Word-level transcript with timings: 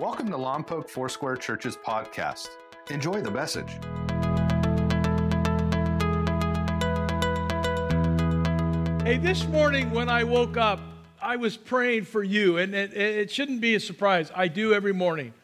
Welcome 0.00 0.30
to 0.30 0.38
Lompoc 0.38 0.88
Foursquare 0.88 1.36
Church's 1.36 1.76
podcast. 1.76 2.48
Enjoy 2.88 3.20
the 3.20 3.30
message. 3.30 3.68
Hey, 9.04 9.18
this 9.18 9.46
morning 9.48 9.90
when 9.90 10.08
I 10.08 10.24
woke 10.24 10.56
up, 10.56 10.80
I 11.20 11.36
was 11.36 11.58
praying 11.58 12.06
for 12.06 12.22
you, 12.22 12.56
and 12.56 12.74
it, 12.74 12.94
it 12.94 13.30
shouldn't 13.30 13.60
be 13.60 13.74
a 13.74 13.80
surprise. 13.80 14.32
I 14.34 14.48
do 14.48 14.72
every 14.72 14.94
morning. 14.94 15.34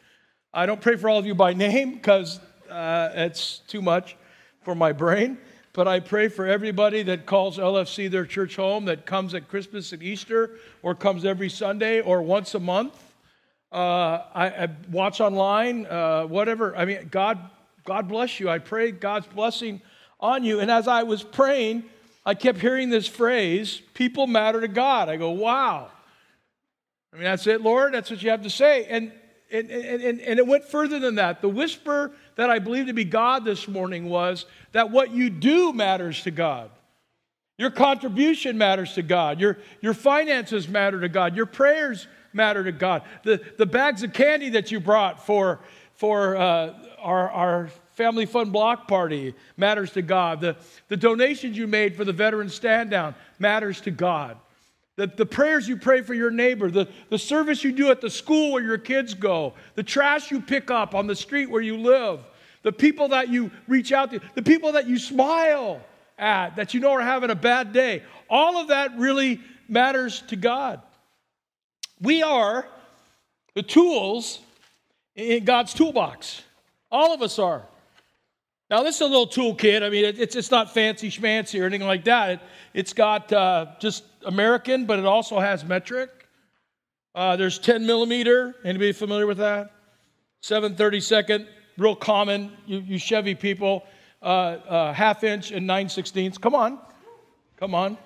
I 0.51 0.65
don't 0.65 0.81
pray 0.81 0.95
for 0.95 1.07
all 1.07 1.19
of 1.19 1.27
you 1.27 1.35
by 1.35 1.53
name 1.67 1.93
because 1.93 2.39
uh, 2.67 3.11
it's 3.13 3.59
too 3.59 3.83
much 3.83 4.17
for 4.63 4.73
my 4.73 4.91
brain, 4.91 5.37
but 5.73 5.87
I 5.87 5.99
pray 5.99 6.29
for 6.29 6.47
everybody 6.47 7.03
that 7.03 7.27
calls 7.27 7.59
LFC 7.59 8.09
their 8.09 8.25
church 8.25 8.55
home, 8.55 8.85
that 8.85 9.05
comes 9.05 9.35
at 9.35 9.49
Christmas 9.49 9.93
and 9.93 10.01
Easter, 10.01 10.55
or 10.81 10.95
comes 10.95 11.25
every 11.25 11.51
Sunday 11.51 12.01
or 12.01 12.23
once 12.23 12.55
a 12.55 12.59
month. 12.59 13.03
Uh, 13.71 14.23
I, 14.33 14.47
I, 14.47 14.67
watch 14.91 15.19
online, 15.19 15.85
uh, 15.85 16.23
whatever. 16.23 16.75
I 16.75 16.85
mean, 16.85 17.09
God, 17.11 17.37
God 17.83 18.07
bless 18.07 18.39
you. 18.39 18.49
I 18.49 18.59
pray 18.59 18.91
God's 18.91 19.27
blessing 19.27 19.81
on 20.19 20.43
you. 20.43 20.59
And 20.59 20.71
as 20.71 20.87
I 20.87 21.03
was 21.03 21.21
praying, 21.21 21.83
I 22.25 22.33
kept 22.33 22.59
hearing 22.59 22.89
this 22.89 23.07
phrase, 23.07 23.81
people 23.93 24.27
matter 24.27 24.61
to 24.61 24.67
God. 24.67 25.09
I 25.09 25.17
go, 25.17 25.31
wow. 25.31 25.89
I 27.13 27.15
mean, 27.15 27.25
that's 27.25 27.47
it, 27.47 27.61
Lord. 27.61 27.93
That's 27.93 28.09
what 28.09 28.21
you 28.21 28.29
have 28.29 28.43
to 28.43 28.49
say. 28.49 28.85
And, 28.85 29.11
and, 29.51 29.69
and, 29.69 30.19
and 30.21 30.39
it 30.39 30.45
went 30.45 30.65
further 30.65 30.99
than 30.99 31.15
that. 31.15 31.41
The 31.41 31.49
whisper 31.49 32.11
that 32.35 32.49
I 32.49 32.59
believe 32.59 32.87
to 32.87 32.93
be 32.93 33.05
God 33.05 33.45
this 33.45 33.67
morning 33.67 34.09
was 34.09 34.45
that 34.71 34.91
what 34.91 35.11
you 35.11 35.29
do 35.29 35.73
matters 35.73 36.23
to 36.23 36.31
God. 36.31 36.69
Your 37.57 37.71
contribution 37.71 38.57
matters 38.57 38.93
to 38.93 39.01
God. 39.01 39.39
Your, 39.39 39.57
your 39.81 39.93
finances 39.93 40.67
matter 40.67 41.01
to 41.01 41.09
God. 41.09 41.35
Your 41.35 41.47
prayers 41.47 42.07
matter 42.33 42.63
to 42.63 42.71
God. 42.71 43.03
The, 43.23 43.41
the 43.57 43.65
bags 43.65 44.03
of 44.03 44.13
candy 44.13 44.49
that 44.49 44.71
you 44.71 44.79
brought 44.79 45.25
for, 45.25 45.59
for 45.95 46.35
uh, 46.35 46.73
our, 46.99 47.29
our 47.29 47.69
family 47.93 48.25
fun 48.25 48.51
block 48.51 48.87
party 48.87 49.33
matters 49.57 49.91
to 49.93 50.01
God. 50.01 50.39
The, 50.39 50.55
the 50.87 50.97
donations 50.97 51.57
you 51.57 51.67
made 51.67 51.95
for 51.95 52.05
the 52.05 52.13
veteran 52.13 52.49
stand 52.49 52.91
down 52.91 53.15
matters 53.39 53.81
to 53.81 53.91
God. 53.91 54.37
The, 54.97 55.07
the 55.07 55.25
prayers 55.25 55.67
you 55.67 55.77
pray 55.77 56.01
for 56.01 56.13
your 56.13 56.31
neighbor, 56.31 56.71
the, 56.71 56.87
the 57.09 57.19
service 57.19 57.63
you 57.63 57.71
do 57.71 57.91
at 57.91 58.01
the 58.01 58.09
school 58.09 58.53
where 58.53 58.63
your 58.63 58.79
kids 58.79 59.13
go, 59.13 59.53
the 59.75 59.83
trash 59.83 60.31
you 60.31 60.41
pick 60.41 60.71
up 60.71 60.95
on 60.95 61.05
the 61.05 61.15
street 61.15 61.49
where 61.49 61.61
you 61.61 61.77
live, 61.77 62.19
the 62.63 62.71
people 62.71 63.09
that 63.09 63.29
you 63.29 63.51
reach 63.67 63.91
out 63.91 64.11
to, 64.11 64.19
the 64.33 64.41
people 64.41 64.71
that 64.71 64.87
you 64.87 64.97
smile 64.97 65.81
at 66.17 66.55
that 66.55 66.73
you 66.73 66.79
know 66.79 66.91
are 66.91 67.01
having 67.01 67.29
a 67.29 67.35
bad 67.35 67.73
day, 67.73 68.03
all 68.29 68.57
of 68.57 68.69
that 68.69 68.97
really 68.97 69.39
matters 69.67 70.21
to 70.23 70.35
God. 70.35 70.81
We 72.01 72.21
are 72.21 72.67
the 73.55 73.63
tools 73.63 74.39
in 75.15 75.45
God's 75.45 75.73
toolbox. 75.73 76.43
All 76.91 77.13
of 77.13 77.21
us 77.21 77.39
are. 77.39 77.63
Now, 78.69 78.83
this 78.83 78.95
is 78.95 79.01
a 79.01 79.05
little 79.05 79.27
toolkit. 79.27 79.81
I 79.81 79.89
mean, 79.89 80.05
it's, 80.05 80.35
it's 80.35 80.51
not 80.51 80.73
fancy 80.73 81.09
schmancy 81.09 81.61
or 81.61 81.65
anything 81.65 81.87
like 81.87 82.03
that. 82.03 82.41
It, 82.73 82.85
has 82.87 82.93
got 82.93 83.31
uh, 83.31 83.67
just 83.79 84.03
American, 84.25 84.85
but 84.85 84.99
it 84.99 85.05
also 85.05 85.39
has 85.39 85.63
metric. 85.63 86.27
Uh, 87.15 87.35
there's 87.37 87.57
10 87.59 87.85
millimeter. 87.85 88.55
Anybody 88.63 88.91
familiar 88.91 89.25
with 89.25 89.37
that? 89.37 89.71
732nd, 90.43 91.47
real 91.77 91.95
common. 91.95 92.51
You, 92.65 92.79
you 92.79 92.97
Chevy 92.99 93.35
people, 93.35 93.83
uh, 94.21 94.25
uh 94.25 94.93
half 94.93 95.23
inch 95.23 95.51
and 95.51 95.65
9 95.65 95.89
sixteenths. 95.89 96.37
Come 96.37 96.53
on. 96.53 96.79
Come 97.57 97.73
on. 97.73 97.97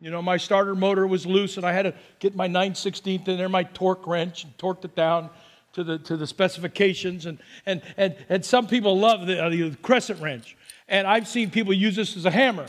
You 0.00 0.10
know, 0.12 0.22
my 0.22 0.36
starter 0.36 0.76
motor 0.76 1.06
was 1.06 1.26
loose 1.26 1.56
and 1.56 1.66
I 1.66 1.72
had 1.72 1.82
to 1.82 1.94
get 2.20 2.36
my 2.36 2.46
9 2.46 2.72
16th 2.72 3.26
in 3.26 3.36
there, 3.36 3.48
my 3.48 3.64
torque 3.64 4.06
wrench, 4.06 4.44
and 4.44 4.56
torqued 4.56 4.84
it 4.84 4.94
down 4.94 5.28
to 5.72 5.82
the, 5.82 5.98
to 5.98 6.16
the 6.16 6.26
specifications. 6.26 7.26
And, 7.26 7.38
and, 7.66 7.82
and, 7.96 8.16
and 8.28 8.44
some 8.44 8.68
people 8.68 8.98
love 8.98 9.26
the, 9.26 9.44
uh, 9.44 9.48
the 9.48 9.76
crescent 9.82 10.20
wrench. 10.20 10.56
And 10.88 11.06
I've 11.06 11.26
seen 11.26 11.50
people 11.50 11.72
use 11.72 11.96
this 11.96 12.16
as 12.16 12.26
a 12.26 12.30
hammer. 12.30 12.66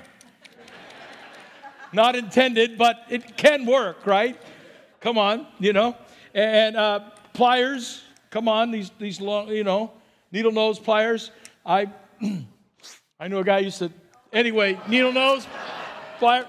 Not 1.94 2.16
intended, 2.16 2.78
but 2.78 2.98
it 3.10 3.38
can 3.38 3.66
work, 3.66 4.06
right? 4.06 4.40
Come 5.00 5.18
on, 5.18 5.48
you 5.60 5.74
know. 5.74 5.96
And 6.34 6.76
uh, 6.76 7.12
pliers, 7.34 8.04
come 8.32 8.48
on, 8.48 8.72
these, 8.72 8.92
these 9.00 9.22
long, 9.22 9.50
you 9.50 9.64
know, 9.64 9.92
needle 10.32 10.52
nose 10.52 10.80
pliers. 10.80 11.32
I, 11.66 11.92
I 13.20 13.28
know 13.28 13.40
a 13.40 13.44
guy 13.44 13.60
used 13.60 13.80
to, 13.80 13.92
anyway, 14.34 14.80
needle 14.88 15.14
nose 15.14 15.48
plier. 16.20 16.46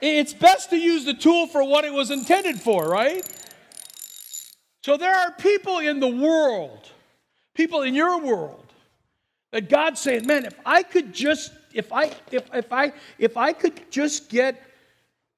It's 0.00 0.34
best 0.34 0.70
to 0.70 0.76
use 0.76 1.04
the 1.04 1.14
tool 1.14 1.46
for 1.46 1.64
what 1.64 1.84
it 1.84 1.92
was 1.92 2.10
intended 2.10 2.60
for, 2.60 2.86
right? 2.86 3.26
So 4.82 4.96
there 4.96 5.14
are 5.14 5.32
people 5.32 5.78
in 5.78 6.00
the 6.00 6.08
world, 6.08 6.90
people 7.54 7.82
in 7.82 7.94
your 7.94 8.20
world, 8.20 8.72
that 9.52 9.68
God's 9.68 10.00
saying, 10.00 10.26
man, 10.26 10.44
if 10.44 10.54
I 10.64 10.82
could 10.82 11.12
just, 11.12 11.50
if 11.72 11.92
I, 11.92 12.12
if, 12.30 12.48
if 12.54 12.72
I, 12.72 12.92
if 13.18 13.36
I 13.36 13.52
could 13.52 13.90
just 13.90 14.28
get 14.28 14.62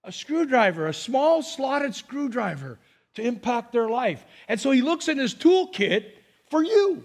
a 0.04 0.12
screwdriver, 0.12 0.86
a 0.86 0.94
small 0.94 1.42
slotted 1.42 1.94
screwdriver 1.94 2.78
to 3.14 3.22
impact 3.22 3.72
their 3.72 3.88
life. 3.88 4.24
And 4.48 4.60
so 4.60 4.70
he 4.70 4.82
looks 4.82 5.08
in 5.08 5.18
his 5.18 5.34
toolkit 5.34 6.12
for 6.50 6.62
you. 6.62 7.04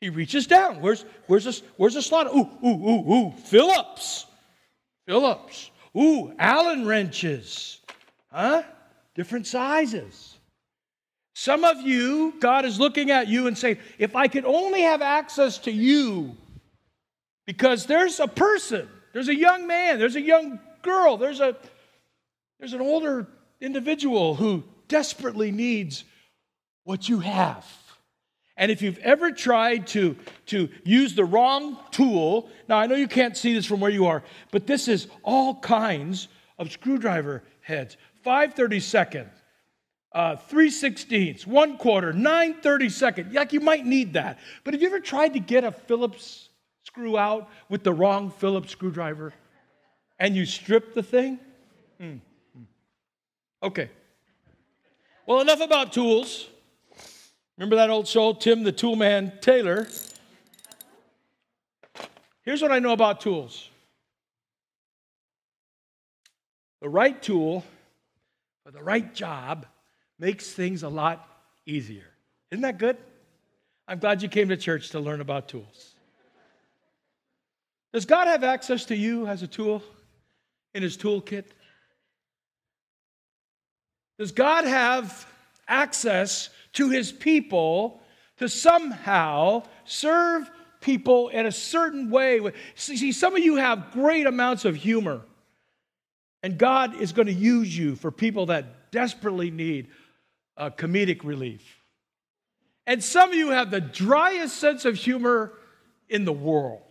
He 0.00 0.10
reaches 0.10 0.46
down. 0.46 0.80
Where's 0.80 1.04
where's 1.26 1.44
this? 1.44 1.62
Where's 1.76 1.94
the 1.94 2.02
slot? 2.02 2.28
Ooh, 2.28 2.48
ooh, 2.64 2.88
ooh, 2.88 3.12
ooh. 3.12 3.32
Phillips. 3.32 4.26
Phillips. 5.06 5.70
Ooh, 5.96 6.32
Allen 6.38 6.86
wrenches. 6.86 7.80
Huh? 8.32 8.62
Different 9.14 9.46
sizes. 9.46 10.36
Some 11.34 11.64
of 11.64 11.80
you, 11.80 12.34
God 12.40 12.64
is 12.64 12.80
looking 12.80 13.10
at 13.10 13.28
you 13.28 13.46
and 13.46 13.56
saying, 13.56 13.78
if 13.98 14.16
I 14.16 14.28
could 14.28 14.44
only 14.44 14.82
have 14.82 15.02
access 15.02 15.58
to 15.58 15.70
you, 15.70 16.36
because 17.46 17.86
there's 17.86 18.20
a 18.20 18.26
person, 18.26 18.88
there's 19.12 19.28
a 19.28 19.34
young 19.34 19.66
man, 19.66 19.98
there's 19.98 20.16
a 20.16 20.20
young 20.20 20.58
girl, 20.82 21.16
there's 21.16 21.40
a 21.40 21.56
there's 22.58 22.72
an 22.72 22.80
older 22.80 23.28
individual 23.60 24.34
who 24.34 24.64
desperately 24.88 25.52
needs 25.52 26.04
what 26.84 27.08
you 27.08 27.20
have. 27.20 27.64
And 28.58 28.72
if 28.72 28.82
you've 28.82 28.98
ever 28.98 29.30
tried 29.30 29.86
to, 29.88 30.16
to 30.46 30.68
use 30.82 31.14
the 31.14 31.24
wrong 31.24 31.78
tool, 31.92 32.50
now 32.68 32.76
I 32.76 32.86
know 32.86 32.96
you 32.96 33.06
can't 33.06 33.36
see 33.36 33.54
this 33.54 33.64
from 33.64 33.78
where 33.78 33.90
you 33.90 34.06
are, 34.06 34.24
but 34.50 34.66
this 34.66 34.88
is 34.88 35.06
all 35.22 35.54
kinds 35.60 36.26
of 36.58 36.72
screwdriver 36.72 37.44
heads 37.60 37.96
532nd, 38.26 39.28
uh, 40.12 40.34
3 40.36 40.70
16ths, 40.70 41.46
1 41.46 41.78
quarter, 41.78 42.12
9 42.12 42.54
32nd. 42.60 43.32
Like 43.32 43.52
you 43.52 43.60
might 43.60 43.86
need 43.86 44.14
that. 44.14 44.40
But 44.64 44.74
have 44.74 44.82
you 44.82 44.88
ever 44.88 45.00
tried 45.00 45.34
to 45.34 45.40
get 45.40 45.62
a 45.62 45.70
Phillips 45.70 46.48
screw 46.82 47.16
out 47.16 47.48
with 47.68 47.84
the 47.84 47.92
wrong 47.92 48.28
Phillips 48.28 48.72
screwdriver 48.72 49.32
and 50.18 50.34
you 50.34 50.44
strip 50.44 50.94
the 50.94 51.02
thing? 51.04 51.38
Hmm. 52.00 52.16
Okay. 53.62 53.88
Well, 55.26 55.40
enough 55.40 55.60
about 55.60 55.92
tools. 55.92 56.48
Remember 57.58 57.74
that 57.74 57.90
old 57.90 58.06
show, 58.06 58.34
Tim 58.34 58.62
the 58.62 58.72
Toolman 58.72 59.40
Taylor? 59.40 59.88
Here's 62.42 62.62
what 62.62 62.70
I 62.70 62.78
know 62.78 62.92
about 62.92 63.20
tools 63.20 63.68
the 66.80 66.88
right 66.88 67.20
tool 67.20 67.64
for 68.64 68.70
the 68.70 68.82
right 68.82 69.12
job 69.12 69.66
makes 70.20 70.52
things 70.52 70.84
a 70.84 70.88
lot 70.88 71.28
easier. 71.66 72.06
Isn't 72.52 72.62
that 72.62 72.78
good? 72.78 72.96
I'm 73.88 73.98
glad 73.98 74.22
you 74.22 74.28
came 74.28 74.48
to 74.50 74.56
church 74.56 74.90
to 74.90 75.00
learn 75.00 75.20
about 75.20 75.48
tools. 75.48 75.94
Does 77.92 78.04
God 78.04 78.28
have 78.28 78.44
access 78.44 78.84
to 78.86 78.96
you 78.96 79.26
as 79.26 79.42
a 79.42 79.48
tool 79.48 79.82
in 80.74 80.84
his 80.84 80.96
toolkit? 80.96 81.46
Does 84.16 84.30
God 84.30 84.64
have 84.64 85.26
access 85.68 86.50
to 86.74 86.90
his 86.90 87.12
people 87.12 88.00
to 88.38 88.48
somehow 88.48 89.62
serve 89.84 90.50
people 90.80 91.28
in 91.28 91.46
a 91.46 91.52
certain 91.52 92.10
way. 92.10 92.40
See, 92.74 93.12
some 93.12 93.36
of 93.36 93.42
you 93.42 93.56
have 93.56 93.90
great 93.92 94.26
amounts 94.26 94.64
of 94.64 94.76
humor, 94.76 95.22
and 96.42 96.56
God 96.56 97.00
is 97.00 97.12
going 97.12 97.26
to 97.26 97.32
use 97.32 97.76
you 97.76 97.96
for 97.96 98.10
people 98.10 98.46
that 98.46 98.90
desperately 98.90 99.50
need 99.50 99.88
uh, 100.56 100.70
comedic 100.70 101.24
relief. 101.24 101.78
And 102.86 103.04
some 103.04 103.30
of 103.30 103.36
you 103.36 103.50
have 103.50 103.70
the 103.70 103.80
driest 103.80 104.56
sense 104.56 104.84
of 104.84 104.94
humor 104.94 105.52
in 106.08 106.24
the 106.24 106.32
world. 106.32 106.82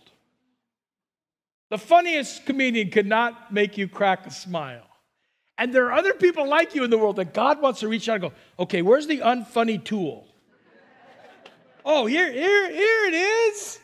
The 1.69 1.77
funniest 1.77 2.45
comedian 2.45 2.91
could 2.91 3.07
not 3.07 3.51
make 3.51 3.77
you 3.77 3.87
crack 3.87 4.25
a 4.27 4.31
smile. 4.31 4.87
And 5.57 5.73
there 5.73 5.87
are 5.87 5.93
other 5.93 6.13
people 6.13 6.47
like 6.47 6.75
you 6.75 6.83
in 6.83 6.89
the 6.89 6.97
world 6.97 7.15
that 7.15 7.33
God 7.33 7.61
wants 7.61 7.79
to 7.79 7.87
reach 7.87 8.07
out 8.07 8.15
and 8.15 8.21
go, 8.21 8.33
okay, 8.59 8.81
where's 8.81 9.07
the 9.07 9.19
unfunny 9.19 9.83
tool? 9.83 10.27
oh, 11.83 12.05
here, 12.05 12.31
here, 12.31 12.71
here 12.71 13.05
it 13.07 13.13
is. 13.13 13.79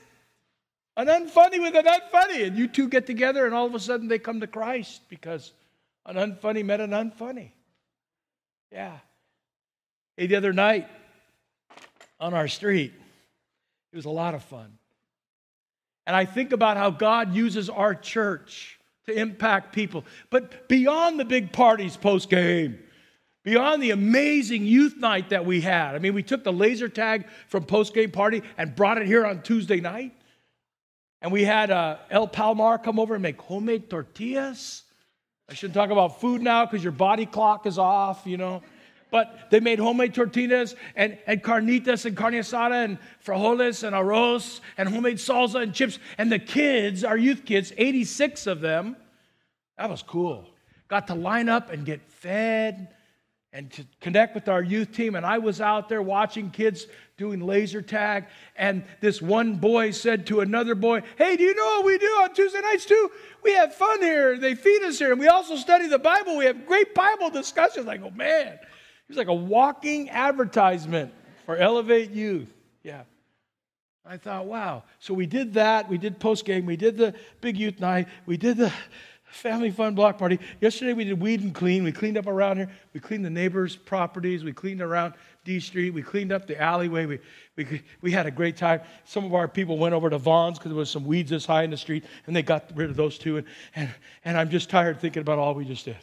An 0.96 1.08
unfunny 1.08 1.60
with 1.60 1.76
an 1.76 1.86
unfunny. 1.86 2.46
And 2.46 2.58
you 2.58 2.68
two 2.68 2.88
get 2.88 3.08
together, 3.08 3.46
and 3.46 3.56
all 3.56 3.66
of 3.66 3.74
a 3.74 3.80
sudden 3.80 4.08
they 4.08 4.20
come 4.20 4.42
to 4.42 4.48
Christ 4.48 5.02
because 5.10 5.52
an 6.06 6.16
unfunny 6.16 6.64
met 6.64 6.80
an 6.80 6.92
unfunny. 6.92 7.52
Yeah. 8.72 8.98
Hey, 10.16 10.28
the 10.28 10.36
other 10.36 10.54
night, 10.54 10.88
on 12.20 12.34
our 12.34 12.48
street. 12.48 12.94
It 13.92 13.96
was 13.96 14.06
a 14.06 14.10
lot 14.10 14.34
of 14.34 14.44
fun. 14.44 14.78
And 16.08 16.16
I 16.16 16.26
think 16.26 16.52
about 16.52 16.78
how 16.78 16.90
God 16.90 17.36
uses 17.36 17.70
our 17.70 17.94
church 17.94 18.80
to 19.06 19.14
impact 19.14 19.74
people. 19.74 20.06
But 20.30 20.68
beyond 20.68 21.20
the 21.20 21.26
big 21.26 21.52
parties 21.52 21.98
post 21.98 22.30
game, 22.30 22.80
beyond 23.44 23.84
the 23.84 23.92
amazing 23.92 24.66
youth 24.66 24.98
night 24.98 25.30
that 25.30 25.46
we 25.46 25.62
had, 25.62 25.96
I 25.96 26.00
mean, 26.00 26.14
we 26.14 26.24
took 26.24 26.44
the 26.44 26.54
laser 26.54 26.90
tag 26.90 27.28
from 27.48 27.66
post 27.66 27.94
game 27.94 28.12
party 28.12 28.42
and 28.58 28.76
brought 28.76 28.98
it 28.98 29.08
here 29.08 29.26
on 29.26 29.42
Tuesday 29.42 29.80
night. 29.80 30.14
And 31.22 31.32
we 31.32 31.46
had 31.46 31.72
uh, 31.72 31.98
El 32.10 32.28
Palmar 32.28 32.78
come 32.78 33.00
over 33.00 33.14
and 33.16 33.24
make 33.24 33.42
homemade 33.42 33.90
tortillas. 33.90 34.84
I 35.50 35.54
shouldn't 35.54 35.76
talk 35.76 35.90
about 35.90 36.20
food 36.20 36.42
now 36.42 36.66
because 36.66 36.84
your 36.84 36.92
body 36.92 37.26
clock 37.26 37.66
is 37.66 37.78
off, 37.78 38.24
you 38.26 38.38
know. 38.38 38.62
But 39.14 39.52
they 39.52 39.60
made 39.60 39.78
homemade 39.78 40.16
tortillas 40.16 40.76
and, 40.96 41.20
and 41.28 41.44
carnitas 41.44 42.06
and 42.06 42.18
carne 42.18 42.34
asada 42.34 42.84
and 42.84 42.98
frijoles 43.24 43.84
and 43.84 43.96
arroz 43.96 44.60
and 44.76 44.90
homemade 44.90 45.18
salsa 45.18 45.62
and 45.62 45.72
chips. 45.72 46.00
And 46.18 46.32
the 46.32 46.40
kids, 46.40 47.04
our 47.04 47.16
youth 47.16 47.46
kids, 47.46 47.72
86 47.78 48.48
of 48.48 48.60
them, 48.60 48.96
that 49.78 49.88
was 49.88 50.02
cool. 50.02 50.50
Got 50.88 51.06
to 51.08 51.14
line 51.14 51.48
up 51.48 51.70
and 51.70 51.86
get 51.86 52.02
fed 52.10 52.88
and 53.52 53.72
to 53.74 53.86
connect 54.02 54.34
with 54.34 54.50
our 54.50 54.64
youth 54.64 54.92
team. 54.92 55.14
And 55.14 55.28
I 55.28 55.38
was 55.38 55.62
out 55.62 55.90
there 55.90 56.02
watching 56.02 56.50
kids 56.50 56.88
doing 57.16 57.40
laser 57.40 57.84
tag. 57.84 58.26
And 58.56 58.84
this 59.00 59.22
one 59.22 59.58
boy 59.58 59.92
said 59.92 60.26
to 60.28 60.40
another 60.40 60.74
boy, 60.74 61.04
Hey, 61.20 61.38
do 61.38 61.44
you 61.44 61.54
know 61.54 61.66
what 61.66 61.86
we 61.86 62.00
do 62.00 62.08
on 62.24 62.34
Tuesday 62.34 62.62
nights 62.62 62.86
too? 62.86 63.12
We 63.44 63.54
have 63.54 63.76
fun 63.76 64.02
here. 64.02 64.40
They 64.40 64.56
feed 64.56 64.82
us 64.82 64.98
here. 64.98 65.12
And 65.12 65.20
we 65.20 65.28
also 65.28 65.56
study 65.56 65.88
the 65.88 66.00
Bible. 66.00 66.36
We 66.36 66.46
have 66.46 66.66
great 66.66 66.96
Bible 66.96 67.30
discussions. 67.30 67.86
Like, 67.86 68.02
oh 68.02 68.10
man, 68.10 68.58
he 69.08 69.12
was 69.12 69.18
like 69.18 69.28
a 69.28 69.34
walking 69.34 70.10
advertisement 70.10 71.14
for 71.46 71.58
Elevate 71.58 72.12
Youth. 72.12 72.54
Yeah. 72.84 73.04
I 74.06 74.18
thought, 74.18 74.46
wow. 74.46 74.84
So 75.00 75.14
we 75.14 75.26
did 75.26 75.54
that. 75.54 75.88
We 75.90 75.98
did 75.98 76.20
post 76.20 76.46
game. 76.46 76.66
We 76.66 76.76
did 76.76 76.98
the 76.98 77.16
big 77.40 77.58
youth 77.58 77.80
night. 77.80 78.08
We 78.26 78.36
did 78.36 78.58
the 78.58 78.74
family 79.26 79.72
fun 79.72 79.96
block 79.96 80.18
party. 80.18 80.40
Yesterday 80.62 80.94
we 80.94 81.06
did 81.06 81.20
weed 81.20 81.42
and 81.42 81.56
clean. 81.56 81.84
We 81.84 81.92
cleaned 81.92 82.18
up 82.18 82.28
around 82.28 82.58
here. 82.58 82.70
We 82.94 83.00
cleaned 83.00 83.24
the 83.24 83.30
neighbors' 83.30 83.76
properties. 83.76 84.44
We 84.44 84.52
cleaned 84.52 84.82
around 84.82 85.14
D 85.46 85.60
Street. 85.60 85.92
We 85.92 86.02
cleaned 86.02 86.32
up 86.32 86.48
the 86.48 86.62
alleyway. 86.62 87.06
We, 87.06 87.20
we, 87.56 87.82
we 88.02 88.12
had 88.12 88.26
a 88.26 88.32
great 88.32 88.58
time. 88.58 88.82
Some 89.06 89.26
of 89.26 89.34
our 89.34 89.48
people 89.48 89.78
went 89.78 89.96
over 89.96 90.10
to 90.10 90.18
Vaughn's 90.18 90.60
because 90.60 90.72
there 90.72 90.78
was 90.78 90.90
some 90.90 91.06
weeds 91.06 91.30
this 91.30 91.46
high 91.46 91.64
in 91.64 91.72
the 91.72 91.78
street, 91.78 92.04
and 92.28 92.36
they 92.36 92.44
got 92.44 92.72
rid 92.76 92.90
of 92.90 92.96
those 92.96 93.18
too. 93.18 93.38
And, 93.38 93.48
and, 93.76 93.90
and 94.26 94.38
I'm 94.38 94.50
just 94.50 94.70
tired 94.70 95.00
thinking 95.00 95.22
about 95.22 95.40
all 95.40 95.54
we 95.54 95.66
just 95.66 95.86
did. 95.86 95.98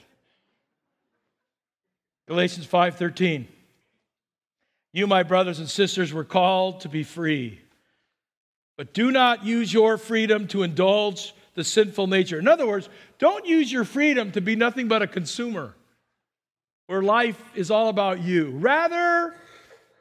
Galatians 2.30 2.64
5:13. 2.64 3.48
You, 4.92 5.08
my 5.08 5.24
brothers 5.24 5.58
and 5.58 5.68
sisters, 5.68 6.12
were 6.12 6.22
called 6.22 6.82
to 6.82 6.88
be 6.88 7.02
free. 7.02 7.60
But 8.76 8.94
do 8.94 9.10
not 9.10 9.44
use 9.44 9.72
your 9.72 9.98
freedom 9.98 10.46
to 10.48 10.62
indulge 10.62 11.34
the 11.54 11.64
sinful 11.64 12.06
nature. 12.06 12.38
In 12.38 12.46
other 12.46 12.68
words, 12.68 12.88
don't 13.18 13.46
use 13.46 13.72
your 13.72 13.82
freedom 13.82 14.30
to 14.30 14.40
be 14.40 14.54
nothing 14.54 14.86
but 14.86 15.02
a 15.02 15.08
consumer 15.08 15.74
where 16.86 17.02
life 17.02 17.42
is 17.56 17.68
all 17.68 17.88
about 17.88 18.20
you. 18.20 18.50
Rather, 18.50 19.34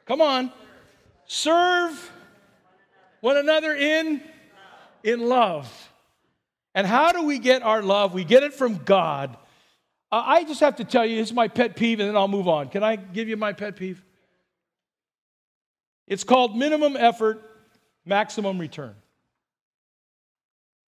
come 0.06 0.20
on, 0.20 0.52
serve 1.26 2.12
one 3.22 3.38
another 3.38 3.74
in 3.74 4.22
in 5.02 5.28
love. 5.28 5.68
And 6.76 6.86
how 6.86 7.10
do 7.10 7.24
we 7.24 7.40
get 7.40 7.64
our 7.64 7.82
love? 7.82 8.14
We 8.14 8.22
get 8.22 8.44
it 8.44 8.54
from 8.54 8.76
God. 8.84 9.36
I 10.12 10.44
just 10.44 10.60
have 10.60 10.76
to 10.76 10.84
tell 10.84 11.06
you, 11.06 11.20
it's 11.20 11.32
my 11.32 11.46
pet 11.46 11.76
peeve, 11.76 12.00
and 12.00 12.08
then 12.08 12.16
I'll 12.16 12.28
move 12.28 12.48
on. 12.48 12.68
Can 12.68 12.82
I 12.82 12.96
give 12.96 13.28
you 13.28 13.36
my 13.36 13.52
pet 13.52 13.76
peeve? 13.76 14.02
It's 16.08 16.24
called 16.24 16.56
minimum 16.56 16.96
effort, 16.96 17.40
maximum 18.04 18.58
return. 18.58 18.96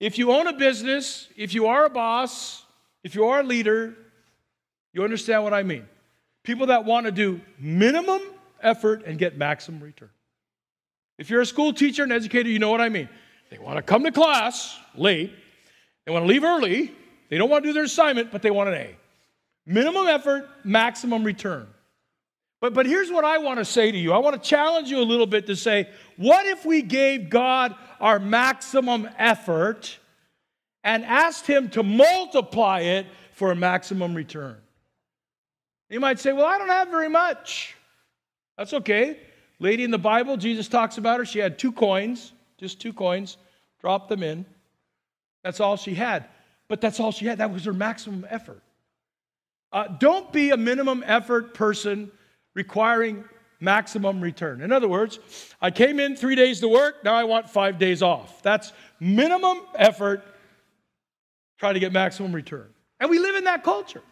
If 0.00 0.18
you 0.18 0.32
own 0.32 0.48
a 0.48 0.52
business, 0.52 1.28
if 1.36 1.54
you 1.54 1.68
are 1.68 1.84
a 1.84 1.90
boss, 1.90 2.64
if 3.04 3.14
you 3.14 3.26
are 3.26 3.40
a 3.40 3.44
leader, 3.44 3.94
you 4.92 5.04
understand 5.04 5.44
what 5.44 5.54
I 5.54 5.62
mean. 5.62 5.86
People 6.42 6.66
that 6.66 6.84
want 6.84 7.06
to 7.06 7.12
do 7.12 7.40
minimum 7.56 8.20
effort 8.60 9.04
and 9.06 9.16
get 9.16 9.38
maximum 9.38 9.80
return. 9.80 10.10
If 11.18 11.30
you're 11.30 11.40
a 11.40 11.46
school 11.46 11.72
teacher 11.72 12.02
and 12.02 12.12
educator, 12.12 12.48
you 12.48 12.58
know 12.58 12.70
what 12.70 12.80
I 12.80 12.88
mean. 12.88 13.08
They 13.50 13.58
want 13.58 13.76
to 13.76 13.82
come 13.82 14.02
to 14.02 14.10
class 14.10 14.76
late, 14.96 15.32
they 16.04 16.10
want 16.10 16.24
to 16.24 16.26
leave 16.26 16.42
early, 16.42 16.90
they 17.28 17.38
don't 17.38 17.48
want 17.48 17.62
to 17.62 17.68
do 17.68 17.72
their 17.72 17.84
assignment, 17.84 18.32
but 18.32 18.42
they 18.42 18.50
want 18.50 18.70
an 18.70 18.74
A. 18.74 18.96
Minimum 19.66 20.06
effort, 20.06 20.48
maximum 20.64 21.24
return. 21.24 21.66
But, 22.60 22.74
but 22.74 22.86
here's 22.86 23.10
what 23.10 23.24
I 23.24 23.38
want 23.38 23.58
to 23.58 23.64
say 23.64 23.90
to 23.90 23.98
you 23.98 24.12
I 24.12 24.18
want 24.18 24.40
to 24.40 24.48
challenge 24.48 24.88
you 24.88 24.98
a 24.98 25.02
little 25.02 25.26
bit 25.26 25.46
to 25.46 25.56
say, 25.56 25.88
what 26.16 26.46
if 26.46 26.64
we 26.64 26.82
gave 26.82 27.28
God 27.28 27.74
our 28.00 28.18
maximum 28.18 29.08
effort 29.18 29.98
and 30.84 31.04
asked 31.04 31.46
Him 31.46 31.70
to 31.70 31.82
multiply 31.82 32.80
it 32.80 33.06
for 33.32 33.50
a 33.50 33.56
maximum 33.56 34.14
return? 34.14 34.56
You 35.90 36.00
might 36.00 36.18
say, 36.18 36.32
well, 36.32 36.46
I 36.46 36.56
don't 36.56 36.68
have 36.68 36.88
very 36.88 37.08
much. 37.08 37.76
That's 38.56 38.72
okay. 38.72 39.18
Lady 39.58 39.84
in 39.84 39.90
the 39.90 39.98
Bible, 39.98 40.36
Jesus 40.36 40.68
talks 40.68 40.98
about 40.98 41.18
her. 41.18 41.24
She 41.24 41.38
had 41.38 41.58
two 41.58 41.72
coins, 41.72 42.32
just 42.58 42.80
two 42.80 42.92
coins, 42.92 43.36
dropped 43.80 44.08
them 44.08 44.22
in. 44.22 44.46
That's 45.44 45.60
all 45.60 45.76
she 45.76 45.94
had. 45.94 46.26
But 46.68 46.80
that's 46.80 47.00
all 47.00 47.12
she 47.12 47.26
had. 47.26 47.38
That 47.38 47.52
was 47.52 47.64
her 47.64 47.72
maximum 47.72 48.26
effort. 48.30 48.62
Uh, 49.72 49.88
don't 49.88 50.32
be 50.32 50.50
a 50.50 50.56
minimum 50.56 51.02
effort 51.06 51.54
person 51.54 52.10
requiring 52.54 53.24
maximum 53.60 54.20
return. 54.20 54.60
In 54.60 54.72
other 54.72 54.88
words, 54.88 55.18
I 55.60 55.70
came 55.70 56.00
in 56.00 56.16
three 56.16 56.34
days 56.34 56.60
to 56.60 56.68
work, 56.68 57.04
now 57.04 57.14
I 57.14 57.24
want 57.24 57.48
five 57.48 57.78
days 57.78 58.02
off. 58.02 58.42
That's 58.42 58.72
minimum 59.00 59.60
effort, 59.76 60.22
try 61.58 61.72
to 61.72 61.78
get 61.78 61.92
maximum 61.92 62.32
return. 62.32 62.68
And 63.00 63.08
we 63.08 63.18
live 63.18 63.36
in 63.36 63.44
that 63.44 63.64
culture. 63.64 64.02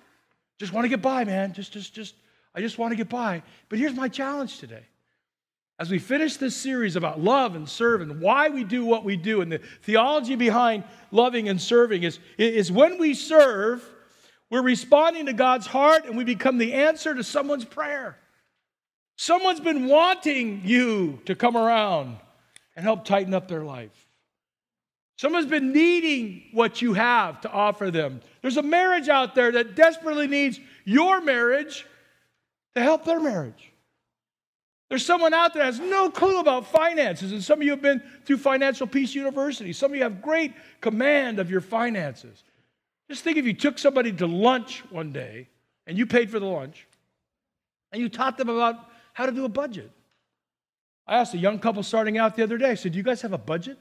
Just 0.59 0.73
want 0.73 0.85
to 0.85 0.89
get 0.89 1.03
by, 1.03 1.25
man. 1.25 1.53
Just, 1.53 1.73
just, 1.73 1.95
just, 1.95 2.15
I 2.55 2.61
just 2.61 2.79
want 2.79 2.93
to 2.93 2.97
get 2.97 3.09
by. 3.09 3.43
But 3.69 3.79
here's 3.79 3.95
my 3.95 4.09
challenge 4.09 4.59
today. 4.59 4.85
As 5.79 5.91
we 5.91 5.99
finish 5.99 6.37
this 6.37 6.55
series 6.55 6.97
about 6.97 7.21
love 7.21 7.55
and 7.55 7.69
serve 7.69 8.03
and 8.03 8.21
why 8.21 8.51
we 8.51 8.65
do 8.65 8.85
what 8.85 9.03
we 9.03 9.17
do, 9.17 9.41
and 9.41 9.51
the 9.51 9.61
theology 9.83 10.37
behind 10.37 10.85
loving 11.11 11.49
and 11.49 11.61
serving 11.61 12.03
is, 12.03 12.19
is 12.37 12.71
when 12.71 12.99
we 12.99 13.15
serve, 13.15 13.83
we're 14.51 14.63
responding 14.63 15.27
to 15.27 15.33
God's 15.33 15.67
heart 15.67 16.05
and 16.05 16.17
we 16.17 16.25
become 16.25 16.59
the 16.59 16.75
answer 16.75 17.15
to 17.15 17.23
someone's 17.23 17.65
prayer. 17.65 18.19
Someone's 19.17 19.61
been 19.61 19.87
wanting 19.87 20.63
you 20.65 21.21
to 21.27 21.35
come 21.35 21.57
around 21.57 22.17
and 22.75 22.85
help 22.85 23.05
tighten 23.05 23.35
up 23.35 23.49
their 23.49 23.63
life. 23.63 24.07
Someone's 25.17 25.47
been 25.47 25.73
needing 25.73 26.45
what 26.53 26.81
you 26.81 26.95
have 26.95 27.43
to 27.43 27.51
offer 27.51 27.91
them. 27.91 28.23
There's 28.41 28.57
a 28.57 28.63
marriage 28.63 29.09
out 29.09 29.35
there 29.35 29.53
that 29.53 29.75
desperately 29.75 30.27
needs 30.27 30.59
your 30.85 31.21
marriage 31.21 31.87
to 32.75 32.81
help 32.81 33.05
their 33.05 33.21
marriage. 33.21 33.71
There's 34.89 35.05
someone 35.05 35.35
out 35.35 35.53
there 35.53 35.63
that 35.63 35.75
has 35.75 35.79
no 35.79 36.11
clue 36.11 36.41
about 36.41 36.67
finances, 36.67 37.31
and 37.33 37.45
some 37.45 37.61
of 37.61 37.65
you 37.65 37.71
have 37.71 37.83
been 37.83 38.03
through 38.25 38.39
Financial 38.39 38.87
Peace 38.87 39.15
University. 39.15 39.73
Some 39.73 39.93
of 39.93 39.97
you 39.97 40.03
have 40.03 40.21
great 40.23 40.53
command 40.81 41.39
of 41.39 41.51
your 41.51 41.61
finances. 41.61 42.43
Just 43.11 43.25
think 43.25 43.37
if 43.39 43.45
you 43.45 43.53
took 43.53 43.77
somebody 43.77 44.13
to 44.13 44.27
lunch 44.29 44.85
one 44.89 45.11
day 45.11 45.49
and 45.85 45.99
you 45.99 46.07
paid 46.07 46.31
for 46.31 46.39
the 46.39 46.47
lunch 46.47 46.87
and 47.91 48.01
you 48.01 48.09
taught 48.09 48.39
them 48.39 48.49
about 48.49 48.89
how 49.15 49.27
to 49.27 49.33
do 49.33 49.45
a 49.45 49.49
budget. 49.49 49.91
I 51.09 51.17
asked 51.17 51.35
a 51.35 51.39
young 51.39 51.59
couple 51.59 51.83
starting 51.83 52.19
out 52.19 52.37
the 52.37 52.45
other 52.45 52.57
day, 52.57 52.71
I 52.71 52.75
said, 52.75 52.93
Do 52.93 52.99
you 52.99 53.03
guys 53.03 53.21
have 53.23 53.33
a 53.33 53.39
budget? 53.39 53.79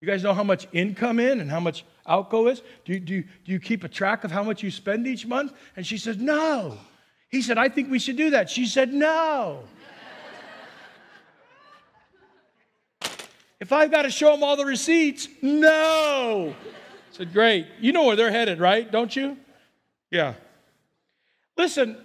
You 0.00 0.08
guys 0.08 0.24
know 0.24 0.34
how 0.34 0.42
much 0.42 0.66
income 0.72 1.20
in 1.20 1.38
and 1.38 1.48
how 1.48 1.60
much 1.60 1.84
outgo 2.04 2.48
is? 2.48 2.62
Do 2.84 2.94
you, 2.94 2.98
do, 2.98 3.22
do 3.22 3.52
you 3.52 3.60
keep 3.60 3.84
a 3.84 3.88
track 3.88 4.24
of 4.24 4.32
how 4.32 4.42
much 4.42 4.60
you 4.60 4.72
spend 4.72 5.06
each 5.06 5.24
month? 5.24 5.52
And 5.76 5.86
she 5.86 5.96
said, 5.96 6.20
No. 6.20 6.78
He 7.28 7.42
said, 7.42 7.58
I 7.58 7.68
think 7.68 7.92
we 7.92 8.00
should 8.00 8.16
do 8.16 8.30
that. 8.30 8.50
She 8.50 8.66
said, 8.66 8.92
No. 8.92 9.60
if 13.60 13.72
I've 13.72 13.92
got 13.92 14.02
to 14.02 14.10
show 14.10 14.32
them 14.32 14.42
all 14.42 14.56
the 14.56 14.66
receipts, 14.66 15.28
no 15.42 16.56
said, 17.16 17.32
Great. 17.32 17.66
You 17.80 17.92
know 17.92 18.04
where 18.04 18.16
they're 18.16 18.30
headed, 18.30 18.60
right? 18.60 18.90
Don't 18.90 19.14
you? 19.14 19.36
Yeah. 20.10 20.34
Listen, 21.56 21.96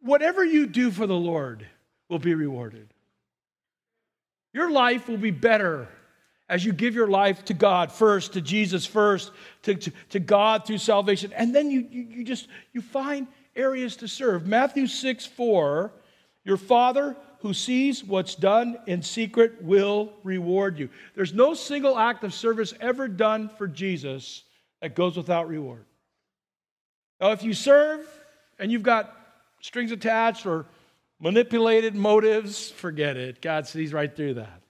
whatever 0.00 0.44
you 0.44 0.66
do 0.66 0.90
for 0.90 1.06
the 1.06 1.14
Lord 1.14 1.66
will 2.08 2.18
be 2.18 2.34
rewarded. 2.34 2.88
Your 4.52 4.70
life 4.70 5.08
will 5.08 5.18
be 5.18 5.30
better 5.30 5.88
as 6.48 6.64
you 6.64 6.72
give 6.72 6.94
your 6.94 7.08
life 7.08 7.44
to 7.44 7.54
God 7.54 7.92
first, 7.92 8.32
to 8.32 8.40
Jesus 8.40 8.86
first, 8.86 9.30
to, 9.62 9.74
to, 9.74 9.92
to 10.10 10.20
God 10.20 10.66
through 10.66 10.78
salvation. 10.78 11.32
And 11.34 11.54
then 11.54 11.70
you, 11.70 11.86
you, 11.90 12.02
you 12.02 12.24
just 12.24 12.48
you 12.72 12.80
find 12.80 13.26
areas 13.54 13.96
to 13.96 14.08
serve. 14.08 14.46
Matthew 14.46 14.86
6 14.86 15.26
4, 15.26 15.92
your 16.44 16.56
Father 16.56 17.16
who 17.40 17.54
sees 17.54 18.02
what's 18.02 18.34
done 18.34 18.78
in 18.86 19.02
secret 19.02 19.62
will 19.62 20.12
reward 20.24 20.78
you. 20.78 20.88
There's 21.14 21.32
no 21.32 21.54
single 21.54 21.98
act 21.98 22.24
of 22.24 22.34
service 22.34 22.74
ever 22.80 23.06
done 23.06 23.48
for 23.48 23.68
Jesus 23.68 24.44
that 24.80 24.94
goes 24.94 25.16
without 25.16 25.48
reward. 25.48 25.84
Now, 27.20 27.32
if 27.32 27.42
you 27.42 27.54
serve 27.54 28.06
and 28.58 28.70
you've 28.72 28.82
got 28.82 29.14
strings 29.60 29.92
attached 29.92 30.46
or 30.46 30.66
manipulated 31.20 31.94
motives, 31.94 32.70
forget 32.70 33.16
it. 33.16 33.40
God 33.40 33.66
sees 33.66 33.92
right 33.92 34.14
through 34.14 34.34
that. 34.34 34.62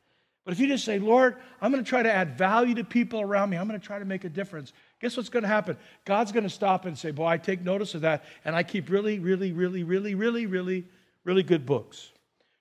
But 0.45 0.53
if 0.53 0.61
you 0.61 0.67
just 0.67 0.85
say, 0.85 0.99
Lord, 0.99 1.37
I'm 1.61 1.71
going 1.71 1.85
to 1.85 1.89
try 1.89 2.03
to 2.03 2.13
add 2.13 2.39
value 2.39 2.75
to 2.77 2.85
people 2.85 3.21
around 3.21 3.51
me, 3.51 3.59
I'm 3.59 3.69
going 3.69 3.79
to 3.79 3.87
try 3.87 3.99
to 3.99 4.07
make 4.07 4.25
a 4.25 4.31
difference, 4.31 4.73
guess 4.99 5.15
what's 5.15 5.29
going 5.29 5.43
to 5.43 5.49
happen? 5.49 5.77
God's 6.07 6.33
going 6.33 6.45
to 6.45 6.51
stop 6.51 6.87
and 6.87 6.97
say, 6.97 7.11
Boy, 7.11 7.27
I 7.27 7.37
take 7.37 7.61
notice 7.61 7.95
of 7.95 8.01
that, 8.01 8.25
and 8.47 8.57
I 8.57 8.63
keep 8.63 8.89
really, 8.89 9.19
really, 9.19 9.53
really, 9.53 9.83
really, 9.83 10.15
really, 10.15 10.47
really, 10.47 10.87
really 11.25 11.43
good 11.43 11.67
books. 11.67 12.13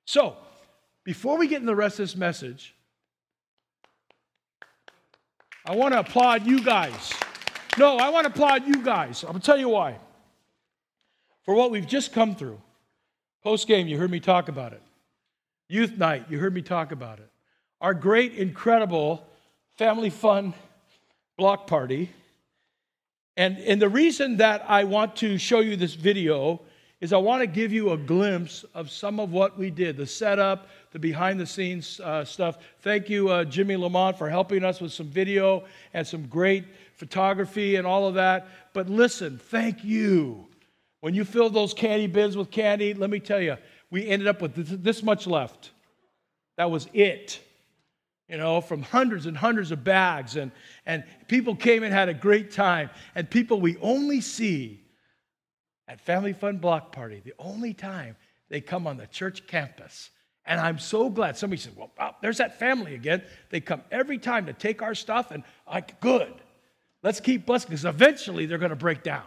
So, 0.07 0.37
before 1.03 1.37
we 1.37 1.49
get 1.49 1.59
in 1.59 1.65
the 1.65 1.75
rest 1.75 1.99
of 1.99 2.03
this 2.03 2.15
message, 2.15 2.73
I 5.65 5.75
want 5.75 5.93
to 5.93 5.99
applaud 5.99 6.47
you 6.47 6.63
guys. 6.63 7.13
No, 7.77 7.97
I 7.97 8.07
want 8.07 8.25
to 8.25 8.31
applaud 8.31 8.65
you 8.65 8.81
guys. 8.81 9.23
I'm 9.23 9.31
going 9.31 9.41
to 9.41 9.45
tell 9.45 9.57
you 9.57 9.67
why. 9.67 9.97
For 11.43 11.53
what 11.53 11.71
we've 11.71 11.85
just 11.85 12.13
come 12.13 12.35
through. 12.35 12.61
Post 13.43 13.67
game, 13.67 13.87
you 13.87 13.97
heard 13.97 14.09
me 14.09 14.21
talk 14.21 14.47
about 14.47 14.71
it. 14.71 14.81
Youth 15.67 15.97
night, 15.97 16.27
you 16.29 16.39
heard 16.39 16.53
me 16.53 16.61
talk 16.61 16.93
about 16.93 17.19
it. 17.19 17.29
Our 17.81 17.93
great, 17.93 18.33
incredible 18.33 19.27
family 19.77 20.09
fun 20.09 20.53
block 21.37 21.67
party. 21.67 22.11
And, 23.35 23.57
and 23.57 23.81
the 23.81 23.89
reason 23.89 24.37
that 24.37 24.63
I 24.69 24.85
want 24.85 25.17
to 25.17 25.37
show 25.37 25.59
you 25.59 25.75
this 25.75 25.95
video 25.95 26.61
is 26.99 27.13
I 27.13 27.17
want 27.17 27.41
to 27.41 27.47
give 27.47 27.71
you 27.71 27.91
a 27.91 27.97
glimpse 27.97 28.65
of 28.73 28.89
some 28.89 29.19
of 29.19 29.31
what 29.31 29.57
we 29.57 29.69
did 29.69 29.97
the 29.97 30.07
setup, 30.07 30.67
the 30.91 30.99
behind 30.99 31.39
the 31.39 31.45
scenes 31.45 31.99
uh, 31.99 32.25
stuff. 32.25 32.57
Thank 32.79 33.09
you, 33.09 33.29
uh, 33.29 33.43
Jimmy 33.45 33.75
Lamont, 33.75 34.17
for 34.17 34.29
helping 34.29 34.63
us 34.63 34.81
with 34.81 34.91
some 34.91 35.07
video 35.07 35.63
and 35.93 36.05
some 36.05 36.25
great 36.27 36.65
photography 36.95 37.75
and 37.75 37.85
all 37.85 38.07
of 38.07 38.15
that. 38.15 38.47
But 38.73 38.89
listen, 38.89 39.37
thank 39.37 39.83
you. 39.83 40.47
When 41.01 41.13
you 41.13 41.23
filled 41.23 41.53
those 41.53 41.73
candy 41.73 42.07
bins 42.07 42.35
with 42.35 42.49
candy, 42.49 42.95
let 42.95 43.11
me 43.11 43.19
tell 43.19 43.39
you, 43.39 43.57
we 43.91 44.07
ended 44.07 44.27
up 44.27 44.41
with 44.41 44.55
this, 44.55 44.69
this 44.69 45.03
much 45.03 45.27
left. 45.27 45.71
That 46.57 46.71
was 46.71 46.87
it 46.93 47.39
you 48.27 48.37
know, 48.37 48.59
from 48.59 48.81
hundreds 48.81 49.25
and 49.25 49.37
hundreds 49.37 49.71
of 49.71 49.83
bags. 49.83 50.35
And, 50.35 50.51
and 50.85 51.03
people 51.27 51.55
came 51.55 51.83
and 51.83 51.93
had 51.93 52.09
a 52.09 52.13
great 52.13 52.51
time. 52.51 52.89
And 53.15 53.29
people 53.29 53.61
we 53.61 53.77
only 53.77 54.19
see 54.21 54.81
at 55.87 56.01
Family 56.01 56.33
Fun 56.33 56.57
Block 56.57 56.91
Party, 56.91 57.21
the 57.23 57.33
only 57.39 57.73
time 57.73 58.15
they 58.49 58.61
come 58.61 58.87
on 58.87 58.97
the 58.97 59.07
church 59.07 59.47
campus. 59.47 60.09
And 60.45 60.59
I'm 60.59 60.79
so 60.79 61.09
glad. 61.09 61.37
Somebody 61.37 61.61
said, 61.61 61.75
well, 61.75 61.91
oh, 61.99 62.11
there's 62.21 62.37
that 62.37 62.57
family 62.57 62.95
again. 62.95 63.21
They 63.49 63.59
come 63.59 63.81
every 63.91 64.17
time 64.17 64.45
to 64.45 64.53
take 64.53 64.81
our 64.81 64.95
stuff, 64.95 65.31
and 65.31 65.43
like, 65.69 65.99
good. 65.99 66.33
Let's 67.03 67.19
keep 67.19 67.45
blessing, 67.45 67.69
because 67.69 67.85
eventually 67.85 68.45
they're 68.45 68.57
going 68.57 68.69
to 68.69 68.75
break 68.75 69.03
down. 69.03 69.25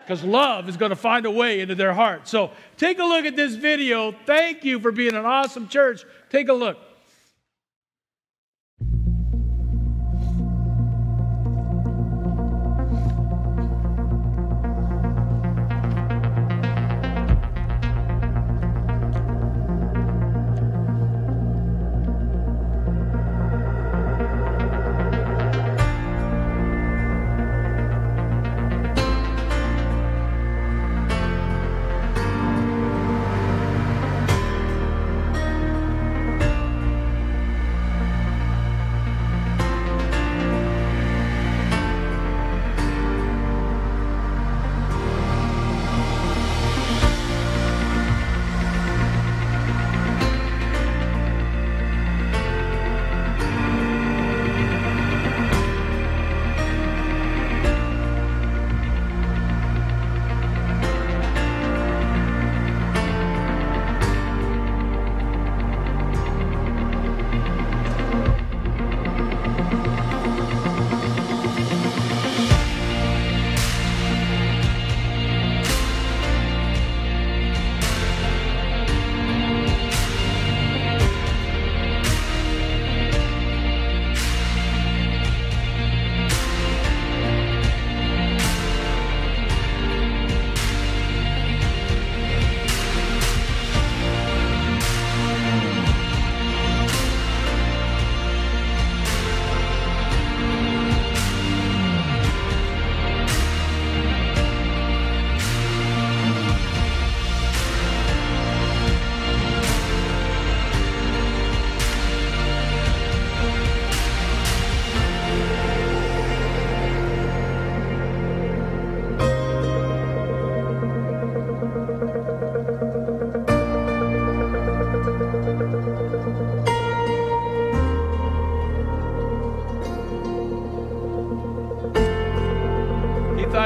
Because 0.00 0.24
love 0.24 0.68
is 0.68 0.76
going 0.76 0.90
to 0.90 0.96
find 0.96 1.26
a 1.26 1.30
way 1.30 1.60
into 1.60 1.76
their 1.76 1.92
heart. 1.92 2.26
So 2.26 2.50
take 2.76 2.98
a 2.98 3.04
look 3.04 3.24
at 3.24 3.36
this 3.36 3.54
video. 3.54 4.12
Thank 4.26 4.64
you 4.64 4.80
for 4.80 4.90
being 4.90 5.14
an 5.14 5.24
awesome 5.24 5.68
church. 5.68 6.04
Take 6.28 6.48
a 6.48 6.52
look. 6.52 6.76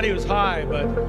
He 0.06 0.12
was 0.12 0.25
high, 0.25 0.64
but 0.64 1.05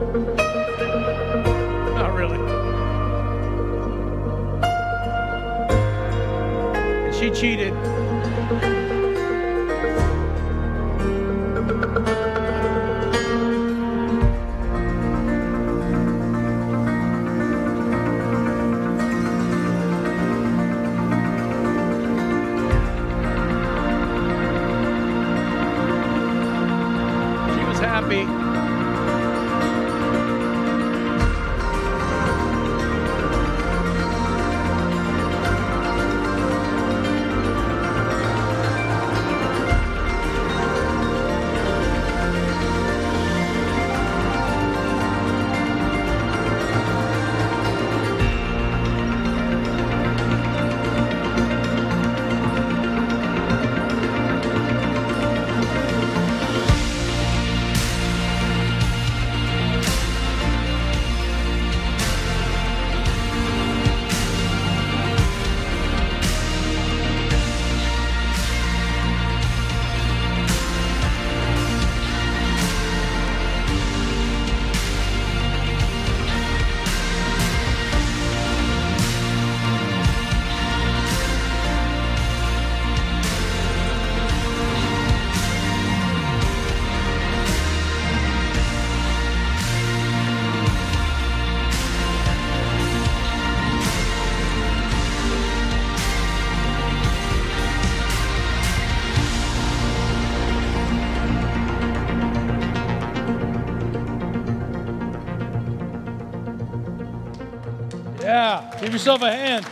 Yeah, 108.27 108.77
give 108.81 108.91
yourself 108.91 109.21
a 109.21 109.31
hand. 109.31 109.65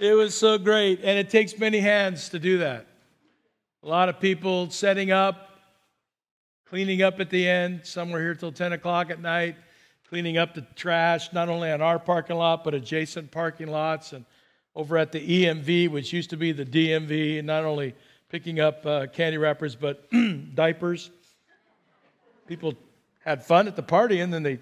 It 0.00 0.14
was 0.14 0.36
so 0.36 0.58
great, 0.58 0.98
and 1.04 1.16
it 1.16 1.30
takes 1.30 1.56
many 1.56 1.78
hands 1.78 2.28
to 2.30 2.40
do 2.40 2.58
that. 2.58 2.88
A 3.84 3.88
lot 3.88 4.08
of 4.08 4.18
people 4.18 4.68
setting 4.70 5.12
up, 5.12 5.50
cleaning 6.68 7.02
up 7.02 7.20
at 7.20 7.30
the 7.30 7.48
end. 7.48 7.82
Some 7.84 8.10
were 8.10 8.18
here 8.18 8.34
till 8.34 8.50
10 8.50 8.72
o'clock 8.72 9.08
at 9.10 9.20
night, 9.20 9.54
cleaning 10.08 10.36
up 10.36 10.52
the 10.52 10.62
trash, 10.74 11.32
not 11.32 11.48
only 11.48 11.70
on 11.70 11.80
our 11.80 12.00
parking 12.00 12.34
lot, 12.34 12.64
but 12.64 12.74
adjacent 12.74 13.30
parking 13.30 13.68
lots 13.68 14.12
and 14.12 14.24
over 14.74 14.98
at 14.98 15.12
the 15.12 15.44
EMV, 15.44 15.88
which 15.88 16.12
used 16.12 16.30
to 16.30 16.36
be 16.36 16.50
the 16.50 16.66
DMV, 16.66 17.38
and 17.38 17.46
not 17.46 17.64
only 17.64 17.94
picking 18.30 18.58
up 18.58 18.84
uh, 18.84 19.06
candy 19.06 19.38
wrappers, 19.38 19.76
but 19.76 20.10
diapers. 20.56 21.12
People 22.48 22.74
had 23.24 23.44
fun 23.44 23.68
at 23.68 23.76
the 23.76 23.82
party, 23.82 24.20
and 24.20 24.32
then 24.32 24.42
they. 24.42 24.58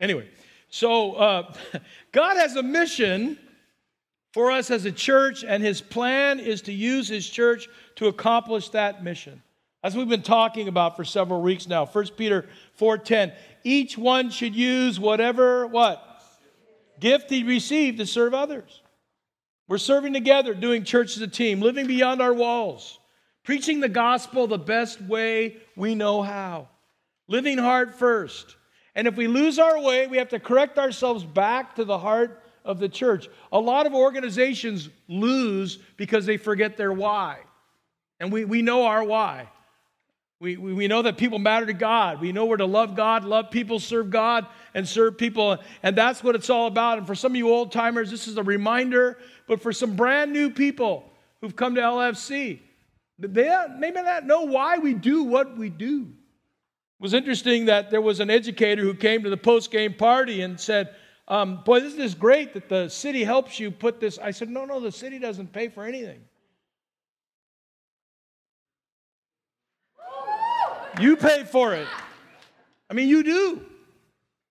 Anyway, 0.00 0.28
so 0.68 1.14
uh, 1.14 1.54
God 2.12 2.36
has 2.36 2.56
a 2.56 2.62
mission 2.62 3.38
for 4.32 4.50
us 4.50 4.70
as 4.70 4.84
a 4.84 4.92
church, 4.92 5.44
and 5.44 5.62
his 5.62 5.80
plan 5.80 6.40
is 6.40 6.62
to 6.62 6.72
use 6.72 7.08
his 7.08 7.28
church 7.28 7.68
to 7.96 8.08
accomplish 8.08 8.70
that 8.70 9.04
mission. 9.04 9.40
As 9.84 9.96
we've 9.96 10.08
been 10.08 10.22
talking 10.22 10.66
about 10.66 10.96
for 10.96 11.04
several 11.04 11.42
weeks 11.42 11.68
now, 11.68 11.86
1 11.86 12.16
Peter 12.16 12.46
4:10, 12.78 13.32
each 13.62 13.96
one 13.96 14.30
should 14.30 14.56
use 14.56 14.98
whatever 14.98 15.66
what 15.66 16.22
gift 16.98 17.30
he 17.30 17.42
received 17.42 17.98
to 17.98 18.06
serve 18.06 18.34
others. 18.34 18.82
We're 19.68 19.78
serving 19.78 20.12
together, 20.12 20.54
doing 20.54 20.84
church 20.84 21.16
as 21.16 21.22
a 21.22 21.28
team, 21.28 21.60
living 21.60 21.86
beyond 21.86 22.20
our 22.20 22.34
walls, 22.34 22.98
preaching 23.44 23.80
the 23.80 23.88
gospel 23.88 24.46
the 24.46 24.58
best 24.58 25.00
way 25.00 25.58
we 25.76 25.94
know 25.94 26.22
how, 26.22 26.68
living 27.28 27.58
heart 27.58 27.94
first. 27.94 28.56
And 28.94 29.08
if 29.08 29.16
we 29.16 29.26
lose 29.26 29.58
our 29.58 29.80
way, 29.80 30.06
we 30.06 30.18
have 30.18 30.28
to 30.30 30.38
correct 30.38 30.78
ourselves 30.78 31.24
back 31.24 31.76
to 31.76 31.84
the 31.84 31.98
heart 31.98 32.42
of 32.64 32.78
the 32.78 32.88
church. 32.88 33.28
A 33.52 33.58
lot 33.58 33.86
of 33.86 33.94
organizations 33.94 34.88
lose 35.08 35.78
because 35.96 36.26
they 36.26 36.36
forget 36.36 36.76
their 36.76 36.92
why. 36.92 37.38
And 38.20 38.32
we, 38.32 38.44
we 38.44 38.62
know 38.62 38.86
our 38.86 39.04
why. 39.04 39.48
We, 40.40 40.56
we, 40.56 40.72
we 40.72 40.88
know 40.88 41.02
that 41.02 41.16
people 41.16 41.38
matter 41.38 41.66
to 41.66 41.72
God. 41.72 42.20
We 42.20 42.32
know 42.32 42.44
we're 42.44 42.56
to 42.58 42.66
love 42.66 42.96
God, 42.96 43.24
love 43.24 43.50
people, 43.50 43.80
serve 43.80 44.10
God, 44.10 44.46
and 44.74 44.86
serve 44.86 45.16
people. 45.16 45.58
And 45.82 45.96
that's 45.96 46.22
what 46.22 46.34
it's 46.34 46.50
all 46.50 46.66
about. 46.66 46.98
And 46.98 47.06
for 47.06 47.14
some 47.14 47.32
of 47.32 47.36
you 47.36 47.50
old 47.50 47.72
timers, 47.72 48.10
this 48.10 48.28
is 48.28 48.36
a 48.36 48.42
reminder. 48.42 49.18
But 49.46 49.60
for 49.60 49.72
some 49.72 49.96
brand 49.96 50.32
new 50.32 50.50
people 50.50 51.10
who've 51.40 51.54
come 51.54 51.74
to 51.76 51.80
LFC, 51.80 52.60
they 53.18 53.56
maybe 53.78 54.02
not 54.02 54.26
know 54.26 54.42
why 54.42 54.78
we 54.78 54.94
do 54.94 55.24
what 55.24 55.56
we 55.56 55.68
do. 55.68 56.08
It 57.00 57.02
was 57.02 57.14
interesting 57.14 57.66
that 57.66 57.90
there 57.90 58.00
was 58.00 58.20
an 58.20 58.30
educator 58.30 58.82
who 58.82 58.94
came 58.94 59.22
to 59.24 59.30
the 59.30 59.36
post 59.36 59.70
game 59.70 59.94
party 59.94 60.42
and 60.42 60.58
said, 60.58 60.94
um, 61.26 61.62
boy, 61.64 61.80
this 61.80 61.94
is 61.94 62.14
great 62.14 62.52
that 62.54 62.68
the 62.68 62.88
city 62.88 63.24
helps 63.24 63.58
you 63.58 63.70
put 63.70 63.98
this. 63.98 64.18
I 64.18 64.30
said, 64.30 64.48
no, 64.48 64.64
no, 64.64 64.78
the 64.80 64.92
city 64.92 65.18
doesn't 65.18 65.52
pay 65.52 65.68
for 65.68 65.84
anything. 65.84 66.20
You 71.00 71.16
pay 71.16 71.44
for 71.44 71.74
it. 71.74 71.88
I 72.88 72.94
mean, 72.94 73.08
you 73.08 73.22
do. 73.24 73.62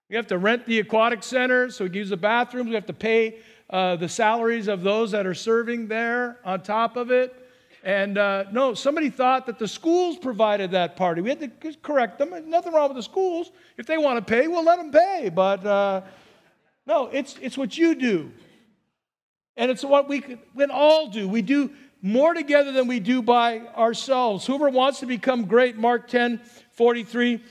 We 0.09 0.17
have 0.17 0.27
to 0.27 0.37
rent 0.37 0.65
the 0.65 0.79
aquatic 0.79 1.23
center 1.23 1.69
so 1.69 1.85
we 1.85 1.89
can 1.89 1.99
use 1.99 2.09
the 2.09 2.17
bathrooms. 2.17 2.67
We 2.67 2.75
have 2.75 2.85
to 2.87 2.93
pay 2.93 3.37
uh, 3.69 3.95
the 3.95 4.09
salaries 4.09 4.67
of 4.67 4.83
those 4.83 5.11
that 5.11 5.25
are 5.25 5.33
serving 5.33 5.87
there 5.87 6.39
on 6.43 6.61
top 6.61 6.97
of 6.97 7.11
it. 7.11 7.33
And 7.83 8.17
uh, 8.17 8.45
no, 8.53 8.73
somebody 8.73 9.09
thought 9.09 9.45
that 9.47 9.59
the 9.59 9.67
schools 9.67 10.17
provided 10.17 10.71
that 10.71 10.95
party. 10.95 11.21
We 11.21 11.29
had 11.29 11.39
to 11.41 11.73
correct 11.81 12.17
them. 12.17 12.29
There's 12.29 12.45
nothing 12.45 12.71
wrong 12.71 12.87
with 12.87 12.95
the 12.95 13.03
schools. 13.03 13.51
If 13.77 13.85
they 13.85 13.97
want 13.97 14.25
to 14.25 14.33
pay, 14.33 14.47
we'll 14.47 14.63
let 14.63 14.77
them 14.77 14.89
pay. 14.89 15.29
But 15.29 15.65
uh, 15.65 16.01
no, 16.87 17.07
it's, 17.07 17.35
it's 17.41 17.57
what 17.57 17.77
you 17.77 17.93
do. 17.93 18.31
And 19.57 19.69
it's 19.69 19.83
what 19.83 20.07
we 20.07 20.21
can 20.21 20.71
all 20.71 21.09
do. 21.09 21.27
We 21.27 21.41
do 21.41 21.71
more 22.01 22.33
together 22.33 22.71
than 22.71 22.87
we 22.87 23.01
do 23.01 23.21
by 23.21 23.59
ourselves. 23.59 24.45
Whoever 24.45 24.69
wants 24.69 25.01
to 25.01 25.05
become 25.05 25.45
great, 25.45 25.77
Mark 25.77 26.07
10 26.07 26.39
43, 26.71 27.43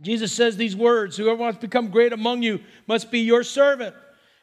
Jesus 0.00 0.32
says 0.32 0.56
these 0.56 0.74
words 0.74 1.18
Whoever 1.18 1.36
wants 1.36 1.58
to 1.58 1.66
become 1.66 1.88
great 1.90 2.14
among 2.14 2.42
you 2.42 2.60
must 2.86 3.10
be 3.10 3.20
your 3.20 3.42
servant. 3.42 3.94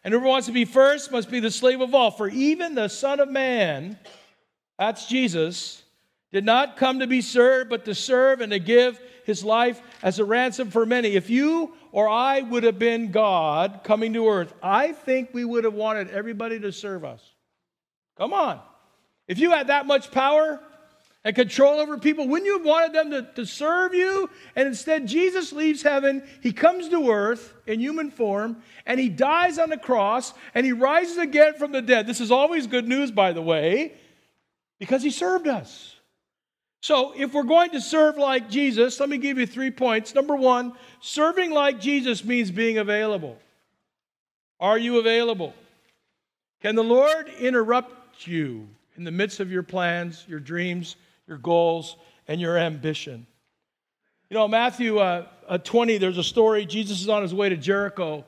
And 0.04 0.14
whoever 0.14 0.28
wants 0.28 0.48
to 0.48 0.54
be 0.54 0.66
first 0.66 1.12
must 1.12 1.30
be 1.30 1.40
the 1.40 1.52
slave 1.52 1.82
of 1.82 1.94
all. 1.94 2.12
For 2.12 2.30
even 2.30 2.76
the 2.76 2.88
Son 2.88 3.20
of 3.20 3.30
Man, 3.30 4.00
that's 4.82 5.06
Jesus, 5.06 5.84
did 6.32 6.44
not 6.44 6.76
come 6.76 7.02
to 7.02 7.08
be 7.08 7.22
served, 7.22 7.70
but 7.70 7.86
to 7.86 7.94
serve 7.94 8.42
and 8.42 8.52
to 8.52 8.58
give 8.58 9.00
his 9.26 9.44
life 9.44 9.80
as 10.02 10.18
a 10.18 10.26
ransom 10.26 10.72
for 10.72 10.88
many. 10.88 11.10
If 11.10 11.30
you 11.30 11.76
or 11.92 12.10
I 12.10 12.42
would 12.42 12.64
have 12.64 12.80
been 12.80 13.12
God 13.12 13.82
coming 13.84 14.14
to 14.14 14.28
earth, 14.28 14.56
I 14.64 14.94
think 14.94 15.30
we 15.34 15.46
would 15.46 15.66
have 15.66 15.76
wanted 15.76 16.10
everybody 16.10 16.60
to 16.62 16.72
serve 16.72 17.06
us. 17.06 17.22
Come 18.18 18.34
on. 18.34 18.60
If 19.28 19.38
you 19.38 19.52
had 19.52 19.68
that 19.68 19.86
much 19.86 20.10
power 20.10 20.60
and 21.24 21.36
control 21.36 21.80
over 21.80 22.00
people, 22.00 22.28
wouldn't 22.28 22.48
you 22.48 22.58
have 22.58 22.66
wanted 22.66 22.94
them 22.94 23.12
to, 23.12 23.22
to 23.36 23.46
serve 23.46 23.94
you? 23.94 24.32
And 24.56 24.68
instead, 24.68 25.08
Jesus 25.08 25.54
leaves 25.54 25.84
heaven, 25.84 26.28
he 26.42 26.54
comes 26.54 26.90
to 26.90 27.12
earth 27.12 27.54
in 27.68 27.80
human 27.80 28.10
form, 28.10 28.64
and 28.88 29.00
he 29.00 29.10
dies 29.10 29.60
on 29.60 29.70
the 29.70 29.78
cross, 29.78 30.34
and 30.56 30.66
he 30.66 30.72
rises 30.72 31.20
again 31.20 31.54
from 31.54 31.72
the 31.72 31.84
dead. 31.84 32.08
This 32.08 32.20
is 32.20 32.32
always 32.32 32.66
good 32.66 32.88
news, 32.88 33.12
by 33.12 33.32
the 33.32 33.44
way, 33.44 33.94
because 34.82 35.04
he 35.04 35.12
served 35.12 35.48
us. 35.48 35.96
So, 36.82 37.14
if 37.16 37.36
we're 37.36 37.44
going 37.44 37.70
to 37.70 37.80
serve 37.80 38.18
like 38.18 38.50
Jesus, 38.50 39.00
let 39.00 39.10
me 39.10 39.20
give 39.20 39.38
you 39.38 39.46
three 39.46 39.70
points. 39.70 40.16
Number 40.16 40.36
one, 40.36 40.74
serving 41.02 41.52
like 41.52 41.80
Jesus 41.80 42.26
means 42.26 42.50
being 42.50 42.80
available. 42.80 43.38
Are 44.60 44.80
you 44.80 44.98
available? 44.98 45.54
Can 46.64 46.74
the 46.74 46.84
Lord 46.84 47.30
interrupt 47.40 48.26
you 48.26 48.68
in 48.98 49.04
the 49.04 49.12
midst 49.12 49.40
of 49.40 49.52
your 49.52 49.62
plans, 49.62 50.26
your 50.28 50.40
dreams, 50.40 50.96
your 51.28 51.38
goals, 51.38 51.96
and 52.28 52.42
your 52.42 52.58
ambition? 52.58 53.28
You 54.32 54.38
know, 54.38 54.48
Matthew 54.48 54.98
uh, 54.98 55.28
uh, 55.48 55.60
20, 55.60 56.00
there's 56.00 56.18
a 56.18 56.24
story. 56.24 56.66
Jesus 56.66 57.02
is 57.02 57.10
on 57.10 57.22
his 57.22 57.36
way 57.36 57.50
to 57.50 57.58
Jericho, 57.58 58.26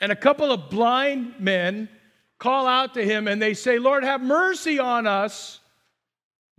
and 0.00 0.12
a 0.12 0.16
couple 0.16 0.52
of 0.52 0.70
blind 0.70 1.40
men 1.40 1.88
call 2.38 2.66
out 2.66 2.94
to 2.94 3.04
him 3.04 3.28
and 3.28 3.40
they 3.40 3.54
say, 3.54 3.78
Lord, 3.78 4.04
have 4.04 4.20
mercy 4.20 4.78
on 4.78 5.06
us. 5.06 5.60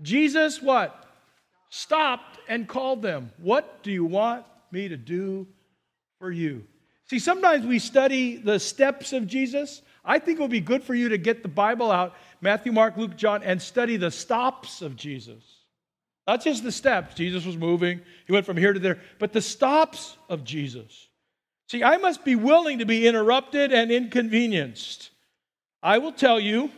Jesus, 0.02 0.62
what? 0.62 1.06
Stopped 1.70 2.40
and 2.48 2.68
called 2.68 3.02
them. 3.02 3.32
What 3.38 3.84
do 3.84 3.92
you 3.92 4.06
want 4.06 4.46
me 4.72 4.88
to 4.88 4.98
do 4.98 5.48
for 6.20 6.32
you? 6.32 6.66
See, 7.10 7.20
sometimes 7.20 7.66
we 7.66 7.80
study 7.80 8.38
the 8.38 8.60
steps 8.60 9.13
of 9.13 9.28
Jesus. 9.28 9.82
I 10.04 10.20
think 10.20 10.40
it 10.40 10.42
would 10.42 10.52
be 10.52 10.60
good 10.60 10.84
for 10.84 10.94
you 10.94 11.10
to 11.10 11.18
get 11.18 11.42
the 11.42 11.50
Bible 11.50 11.92
out, 11.92 12.16
Matthew, 12.42 12.72
Mark, 12.72 12.98
Luke, 12.98 13.16
John, 13.16 13.44
and 13.44 13.62
study 13.62 13.98
the 13.98 14.12
stops 14.12 14.82
of 14.82 14.96
Jesus. 14.96 15.44
Not 16.28 16.44
just 16.44 16.63
the 16.63 16.72
steps. 16.72 17.16
Jesus 17.16 17.46
was 17.46 17.56
moving, 17.56 18.02
he 18.26 18.34
went 18.34 18.46
from 18.46 18.58
here 18.58 18.74
to 18.74 18.80
there, 18.80 19.00
but 19.20 19.32
the 19.32 19.42
stops 19.42 20.18
of 20.28 20.44
Jesus. 20.44 21.08
See, 21.70 21.84
I 21.84 21.98
must 21.98 22.26
be 22.26 22.36
willing 22.36 22.80
to 22.80 22.86
be 22.86 23.08
interrupted 23.08 23.72
and 23.72 23.92
inconvenienced. 23.92 25.12
I 25.88 26.00
will 26.00 26.12
tell 26.12 26.38
you, 26.38 26.69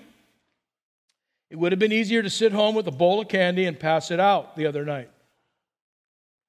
it 1.49 1.55
would 1.55 1.71
have 1.71 1.79
been 1.79 1.91
easier 1.91 2.21
to 2.21 2.29
sit 2.29 2.51
home 2.51 2.75
with 2.75 2.87
a 2.87 2.91
bowl 2.91 3.19
of 3.19 3.27
candy 3.27 3.65
and 3.65 3.79
pass 3.79 4.11
it 4.11 4.19
out 4.19 4.55
the 4.55 4.67
other 4.67 4.85
night. 4.85 5.09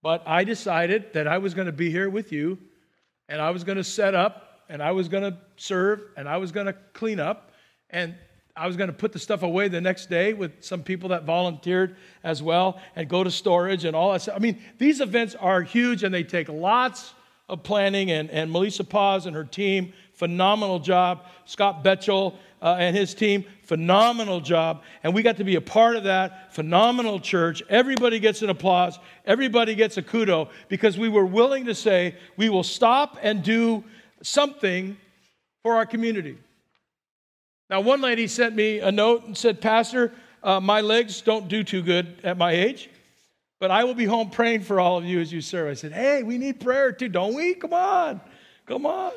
But 0.03 0.23
I 0.27 0.45
decided 0.45 1.15
that 1.15 1.27
I 1.27 1.39
was 1.39 1.55
going 1.55 1.69
to 1.69 1.73
be 1.73 1.91
here 1.91 2.11
with 2.11 2.33
you 2.33 2.59
and 3.31 3.41
I 3.41 3.49
was 3.49 3.65
going 3.65 3.79
to 3.79 3.85
set 3.85 4.15
up 4.15 4.61
and 4.69 4.83
I 4.83 4.93
was 4.93 5.09
going 5.09 5.23
to 5.23 5.39
serve 5.57 6.03
and 6.19 6.29
I 6.29 6.37
was 6.37 6.53
going 6.53 6.67
to 6.67 6.75
clean 6.93 7.19
up 7.19 7.53
and 7.89 8.15
I 8.55 8.67
was 8.67 8.77
going 8.77 8.91
to 8.91 8.95
put 8.95 9.13
the 9.13 9.19
stuff 9.19 9.43
away 9.43 9.69
the 9.69 9.81
next 9.81 10.11
day 10.11 10.35
with 10.35 10.63
some 10.63 10.83
people 10.83 11.09
that 11.09 11.25
volunteered 11.25 11.97
as 12.23 12.43
well 12.43 12.79
and 12.95 13.09
go 13.09 13.25
to 13.25 13.31
storage 13.31 13.87
and 13.87 13.97
all 13.97 14.13
that 14.13 14.21
stuff. 14.21 14.37
I 14.37 14.39
mean, 14.39 14.61
these 14.77 15.01
events 15.01 15.35
are 15.35 15.63
huge 15.63 16.05
and 16.05 16.13
they 16.13 16.25
take 16.25 16.51
lots 16.51 17.15
of 17.49 17.63
planning 17.63 18.11
and, 18.11 18.29
and 18.31 18.53
Melissa 18.53 18.85
Paz 18.85 19.25
and 19.25 19.35
her 19.35 19.45
team, 19.45 19.95
phenomenal 20.13 20.79
job. 20.79 21.25
Scott 21.47 21.83
Betchel 21.83 22.37
uh, 22.63 22.77
and 22.79 22.97
his 22.97 23.15
team, 23.15 23.45
phenomenal 23.63 24.41
job. 24.41 24.83
And 25.03 25.15
we 25.15 25.23
got 25.23 25.37
to 25.39 25.45
be 25.45 25.57
a 25.57 25.61
part 25.61 25.97
of 25.97 26.05
that 26.05 26.53
phenomenal 26.55 27.21
church. 27.21 27.63
Everybody 27.69 28.19
gets 28.19 28.43
an 28.43 28.51
applause, 28.51 28.99
everybody 29.25 29.75
gets 29.75 29.97
a 29.97 30.03
kudo 30.03 30.51
because 30.69 30.99
we 30.99 31.09
were 31.09 31.27
willing 31.27 31.67
to 31.67 31.75
say, 31.75 32.17
we 32.37 32.49
will 32.49 32.65
stop 32.65 33.19
and 33.23 33.43
do 33.43 33.85
something 34.23 34.97
for 35.63 35.77
our 35.77 35.87
community. 35.87 36.37
Now, 37.69 37.81
one 37.81 38.01
lady 38.01 38.27
sent 38.27 38.55
me 38.55 38.81
a 38.81 38.91
note 38.91 39.25
and 39.25 39.37
said, 39.37 39.61
Pastor, 39.61 40.13
uh, 40.43 40.59
my 40.59 40.81
legs 40.81 41.21
don't 41.21 41.49
do 41.49 41.63
too 41.63 41.83
good 41.83 42.17
at 42.25 42.37
my 42.37 42.53
age, 42.53 42.91
but 43.61 43.71
I 43.71 43.85
will 43.85 43.95
be 43.95 44.07
home 44.07 44.31
praying 44.31 44.63
for 44.63 44.81
all 44.81 44.99
of 44.99 45.05
you 45.05 45.21
as 45.21 45.33
you 45.33 45.41
serve. 45.41 45.71
I 45.71 45.75
said, 45.75 45.93
Hey, 45.93 46.23
we 46.23 46.37
need 46.37 46.61
prayer 46.61 46.93
too, 46.93 47.09
don't 47.09 47.35
we? 47.35 47.55
Come 47.55 47.73
on, 47.73 48.21
come 48.67 48.87
on. 48.87 49.13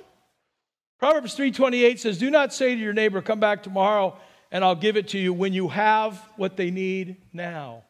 Proverbs 1.04 1.34
3:28 1.34 2.00
says, 2.00 2.18
"Do 2.18 2.32
not 2.32 2.54
say 2.54 2.76
to 2.76 2.80
your 2.80 2.94
neighbor, 2.94 3.22
come 3.22 3.42
back 3.42 3.62
tomorrow 3.62 4.18
and 4.54 4.64
I'll 4.64 4.74
give 4.74 4.96
it 4.96 5.10
to 5.10 5.20
you 5.20 5.34
when 5.34 5.52
you 5.52 5.68
have 5.68 6.18
what 6.38 6.56
they 6.56 6.72
need 6.72 7.18
now." 7.34 7.84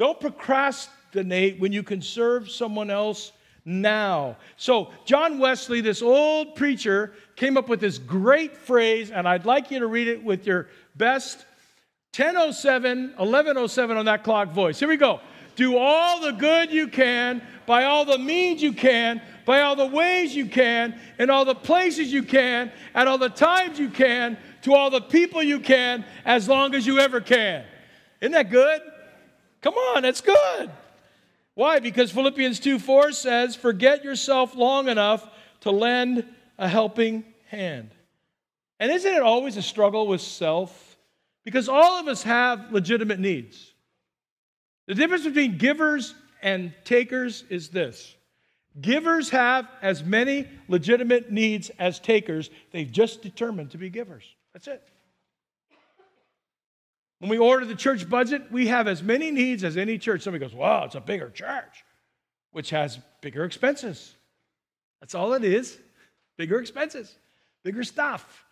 Don't 0.00 0.18
procrastinate 0.18 1.60
when 1.60 1.72
you 1.72 1.84
can 1.84 2.02
serve 2.02 2.50
someone 2.50 2.90
else 2.90 3.30
now. 3.64 4.36
So, 4.56 4.90
John 5.04 5.38
Wesley, 5.38 5.80
this 5.80 6.02
old 6.02 6.56
preacher, 6.56 7.14
came 7.36 7.56
up 7.56 7.68
with 7.68 7.78
this 7.78 7.98
great 7.98 8.56
phrase, 8.56 9.12
and 9.12 9.28
I'd 9.28 9.46
like 9.46 9.70
you 9.70 9.78
to 9.78 9.86
read 9.86 10.08
it 10.08 10.24
with 10.24 10.44
your 10.44 10.68
best 10.96 11.46
1007, 12.10 13.14
1107 13.16 13.96
on 13.96 14.06
that 14.06 14.24
clock 14.24 14.48
voice. 14.48 14.80
Here 14.80 14.88
we 14.88 14.96
go. 14.96 15.20
Do 15.56 15.76
all 15.76 16.20
the 16.20 16.32
good 16.32 16.70
you 16.70 16.88
can, 16.88 17.42
by 17.66 17.84
all 17.84 18.04
the 18.04 18.18
means 18.18 18.62
you 18.62 18.72
can, 18.72 19.20
by 19.44 19.62
all 19.62 19.74
the 19.74 19.86
ways 19.86 20.34
you 20.36 20.46
can, 20.46 20.98
in 21.18 21.30
all 21.30 21.44
the 21.44 21.54
places 21.54 22.12
you 22.12 22.22
can, 22.22 22.70
at 22.94 23.08
all 23.08 23.18
the 23.18 23.28
times 23.28 23.78
you 23.78 23.88
can, 23.88 24.36
to 24.62 24.74
all 24.74 24.90
the 24.90 25.00
people 25.00 25.42
you 25.42 25.60
can, 25.60 26.04
as 26.24 26.48
long 26.48 26.74
as 26.74 26.86
you 26.86 26.98
ever 26.98 27.20
can. 27.20 27.64
Isn't 28.20 28.32
that 28.32 28.50
good? 28.50 28.80
Come 29.62 29.74
on, 29.74 30.02
that's 30.02 30.20
good. 30.20 30.70
Why? 31.54 31.78
Because 31.78 32.12
Philippians 32.12 32.60
2 32.60 32.78
4 32.78 33.12
says, 33.12 33.56
Forget 33.56 34.04
yourself 34.04 34.54
long 34.54 34.88
enough 34.88 35.26
to 35.60 35.70
lend 35.70 36.24
a 36.58 36.68
helping 36.68 37.24
hand. 37.48 37.90
And 38.78 38.92
isn't 38.92 39.12
it 39.12 39.22
always 39.22 39.56
a 39.56 39.62
struggle 39.62 40.06
with 40.06 40.20
self? 40.20 40.98
Because 41.44 41.68
all 41.68 41.98
of 41.98 42.08
us 42.08 42.22
have 42.24 42.72
legitimate 42.72 43.20
needs. 43.20 43.72
The 44.86 44.94
difference 44.94 45.24
between 45.24 45.58
givers 45.58 46.14
and 46.42 46.72
takers 46.84 47.44
is 47.48 47.70
this 47.70 48.14
givers 48.80 49.30
have 49.30 49.68
as 49.80 50.04
many 50.04 50.46
legitimate 50.68 51.32
needs 51.32 51.70
as 51.78 51.98
takers, 51.98 52.50
they've 52.72 52.90
just 52.90 53.22
determined 53.22 53.70
to 53.70 53.78
be 53.78 53.88
givers. 53.88 54.24
That's 54.52 54.68
it. 54.68 54.86
When 57.18 57.30
we 57.30 57.38
order 57.38 57.64
the 57.64 57.74
church 57.74 58.08
budget, 58.08 58.52
we 58.52 58.66
have 58.66 58.86
as 58.86 59.02
many 59.02 59.30
needs 59.30 59.64
as 59.64 59.78
any 59.78 59.96
church. 59.96 60.22
Somebody 60.22 60.44
goes, 60.44 60.54
Wow, 60.54 60.84
it's 60.84 60.94
a 60.94 61.00
bigger 61.00 61.30
church, 61.30 61.84
which 62.52 62.70
has 62.70 62.98
bigger 63.22 63.44
expenses. 63.44 64.14
That's 65.00 65.14
all 65.14 65.32
it 65.34 65.44
is 65.44 65.78
bigger 66.36 66.60
expenses, 66.60 67.16
bigger 67.62 67.82
stuff. 67.82 68.45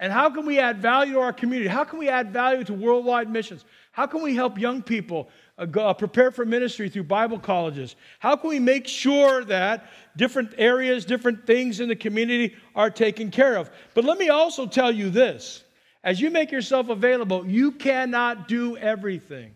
And 0.00 0.12
how 0.12 0.30
can 0.30 0.46
we 0.46 0.58
add 0.60 0.80
value 0.80 1.14
to 1.14 1.20
our 1.20 1.32
community? 1.32 1.68
How 1.68 1.82
can 1.84 1.98
we 1.98 2.08
add 2.08 2.32
value 2.32 2.62
to 2.64 2.74
worldwide 2.74 3.28
missions? 3.28 3.64
How 3.90 4.06
can 4.06 4.22
we 4.22 4.34
help 4.34 4.56
young 4.56 4.80
people 4.80 5.28
uh, 5.58 5.66
uh, 5.78 5.92
prepare 5.92 6.30
for 6.30 6.44
ministry 6.44 6.88
through 6.88 7.04
Bible 7.04 7.38
colleges? 7.38 7.96
How 8.20 8.36
can 8.36 8.50
we 8.50 8.60
make 8.60 8.86
sure 8.86 9.44
that 9.46 9.90
different 10.16 10.54
areas, 10.56 11.04
different 11.04 11.46
things 11.46 11.80
in 11.80 11.88
the 11.88 11.96
community 11.96 12.54
are 12.76 12.90
taken 12.90 13.30
care 13.32 13.56
of? 13.56 13.70
But 13.94 14.04
let 14.04 14.18
me 14.18 14.28
also 14.28 14.66
tell 14.66 14.92
you 14.92 15.10
this 15.10 15.64
as 16.04 16.20
you 16.20 16.30
make 16.30 16.52
yourself 16.52 16.90
available, 16.90 17.44
you 17.44 17.72
cannot 17.72 18.46
do 18.46 18.76
everything. 18.76 19.54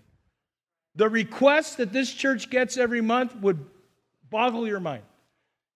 The 0.96 1.08
requests 1.08 1.76
that 1.76 1.92
this 1.92 2.12
church 2.12 2.50
gets 2.50 2.76
every 2.76 3.00
month 3.00 3.34
would 3.36 3.64
boggle 4.28 4.66
your 4.66 4.80
mind. 4.80 5.04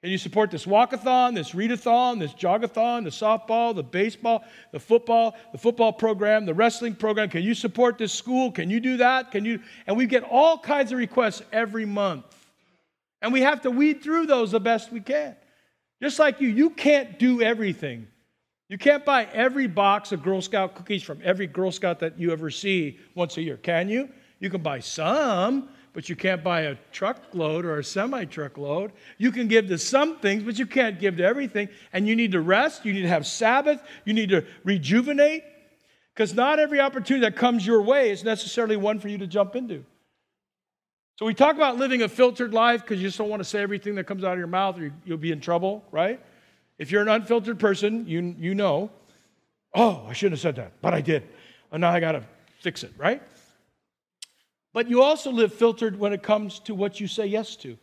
Can 0.06 0.12
you 0.12 0.18
support 0.18 0.52
this 0.52 0.66
walkathon, 0.66 1.34
this 1.34 1.50
readathon, 1.50 2.20
this 2.20 2.32
jogathon, 2.32 3.02
the 3.02 3.10
softball, 3.10 3.74
the 3.74 3.82
baseball, 3.82 4.44
the 4.70 4.78
football, 4.78 5.34
the 5.50 5.58
football 5.58 5.92
program, 5.92 6.46
the 6.46 6.54
wrestling 6.54 6.94
program? 6.94 7.28
Can 7.28 7.42
you 7.42 7.54
support 7.54 7.98
this 7.98 8.12
school? 8.12 8.52
Can 8.52 8.70
you 8.70 8.78
do 8.78 8.98
that? 8.98 9.32
Can 9.32 9.44
you? 9.44 9.58
And 9.84 9.96
we 9.96 10.06
get 10.06 10.22
all 10.22 10.58
kinds 10.58 10.92
of 10.92 10.98
requests 10.98 11.42
every 11.52 11.86
month. 11.86 12.24
And 13.20 13.32
we 13.32 13.40
have 13.40 13.62
to 13.62 13.70
weed 13.72 14.00
through 14.00 14.26
those 14.26 14.52
the 14.52 14.60
best 14.60 14.92
we 14.92 15.00
can. 15.00 15.34
Just 16.00 16.20
like 16.20 16.40
you, 16.40 16.50
you 16.50 16.70
can't 16.70 17.18
do 17.18 17.42
everything. 17.42 18.06
You 18.68 18.78
can't 18.78 19.04
buy 19.04 19.24
every 19.32 19.66
box 19.66 20.12
of 20.12 20.22
Girl 20.22 20.40
Scout 20.40 20.76
cookies 20.76 21.02
from 21.02 21.20
every 21.24 21.48
Girl 21.48 21.72
Scout 21.72 21.98
that 21.98 22.16
you 22.16 22.30
ever 22.30 22.48
see 22.48 23.00
once 23.16 23.38
a 23.38 23.42
year, 23.42 23.56
can 23.56 23.88
you? 23.88 24.08
You 24.38 24.50
can 24.50 24.62
buy 24.62 24.78
some, 24.78 25.68
but 25.96 26.10
you 26.10 26.14
can't 26.14 26.44
buy 26.44 26.60
a 26.60 26.76
truckload 26.92 27.64
or 27.64 27.78
a 27.78 27.82
semi 27.82 28.26
truckload. 28.26 28.92
You 29.16 29.32
can 29.32 29.48
give 29.48 29.68
to 29.68 29.78
some 29.78 30.18
things, 30.18 30.42
but 30.42 30.58
you 30.58 30.66
can't 30.66 31.00
give 31.00 31.16
to 31.16 31.24
everything. 31.24 31.70
And 31.90 32.06
you 32.06 32.14
need 32.14 32.32
to 32.32 32.40
rest, 32.42 32.84
you 32.84 32.92
need 32.92 33.00
to 33.00 33.08
have 33.08 33.26
Sabbath, 33.26 33.80
you 34.04 34.12
need 34.12 34.28
to 34.28 34.44
rejuvenate, 34.62 35.42
because 36.12 36.34
not 36.34 36.58
every 36.58 36.80
opportunity 36.80 37.24
that 37.24 37.34
comes 37.34 37.66
your 37.66 37.80
way 37.80 38.10
is 38.10 38.24
necessarily 38.24 38.76
one 38.76 39.00
for 39.00 39.08
you 39.08 39.16
to 39.16 39.26
jump 39.26 39.56
into. 39.56 39.86
So 41.18 41.24
we 41.24 41.32
talk 41.32 41.56
about 41.56 41.78
living 41.78 42.02
a 42.02 42.10
filtered 42.10 42.52
life 42.52 42.82
because 42.82 43.00
you 43.00 43.08
just 43.08 43.16
don't 43.16 43.30
want 43.30 43.40
to 43.40 43.48
say 43.48 43.62
everything 43.62 43.94
that 43.94 44.04
comes 44.04 44.22
out 44.22 44.32
of 44.32 44.38
your 44.38 44.48
mouth 44.48 44.78
or 44.78 44.92
you'll 45.06 45.16
be 45.16 45.32
in 45.32 45.40
trouble, 45.40 45.82
right? 45.92 46.20
If 46.78 46.90
you're 46.90 47.00
an 47.00 47.08
unfiltered 47.08 47.58
person, 47.58 48.06
you, 48.06 48.36
you 48.38 48.54
know, 48.54 48.90
oh, 49.74 50.04
I 50.06 50.12
shouldn't 50.12 50.34
have 50.34 50.42
said 50.42 50.56
that, 50.56 50.72
but 50.82 50.92
I 50.92 51.00
did. 51.00 51.26
And 51.72 51.80
now 51.80 51.90
I 51.90 52.00
got 52.00 52.12
to 52.12 52.22
fix 52.60 52.82
it, 52.82 52.92
right? 52.98 53.22
But 54.76 54.90
you 54.90 55.02
also 55.02 55.30
live 55.30 55.54
filtered 55.54 55.98
when 55.98 56.12
it 56.12 56.22
comes 56.22 56.58
to 56.58 56.74
what 56.74 57.00
you 57.00 57.08
say 57.08 57.24
yes 57.24 57.56
to. 57.56 57.78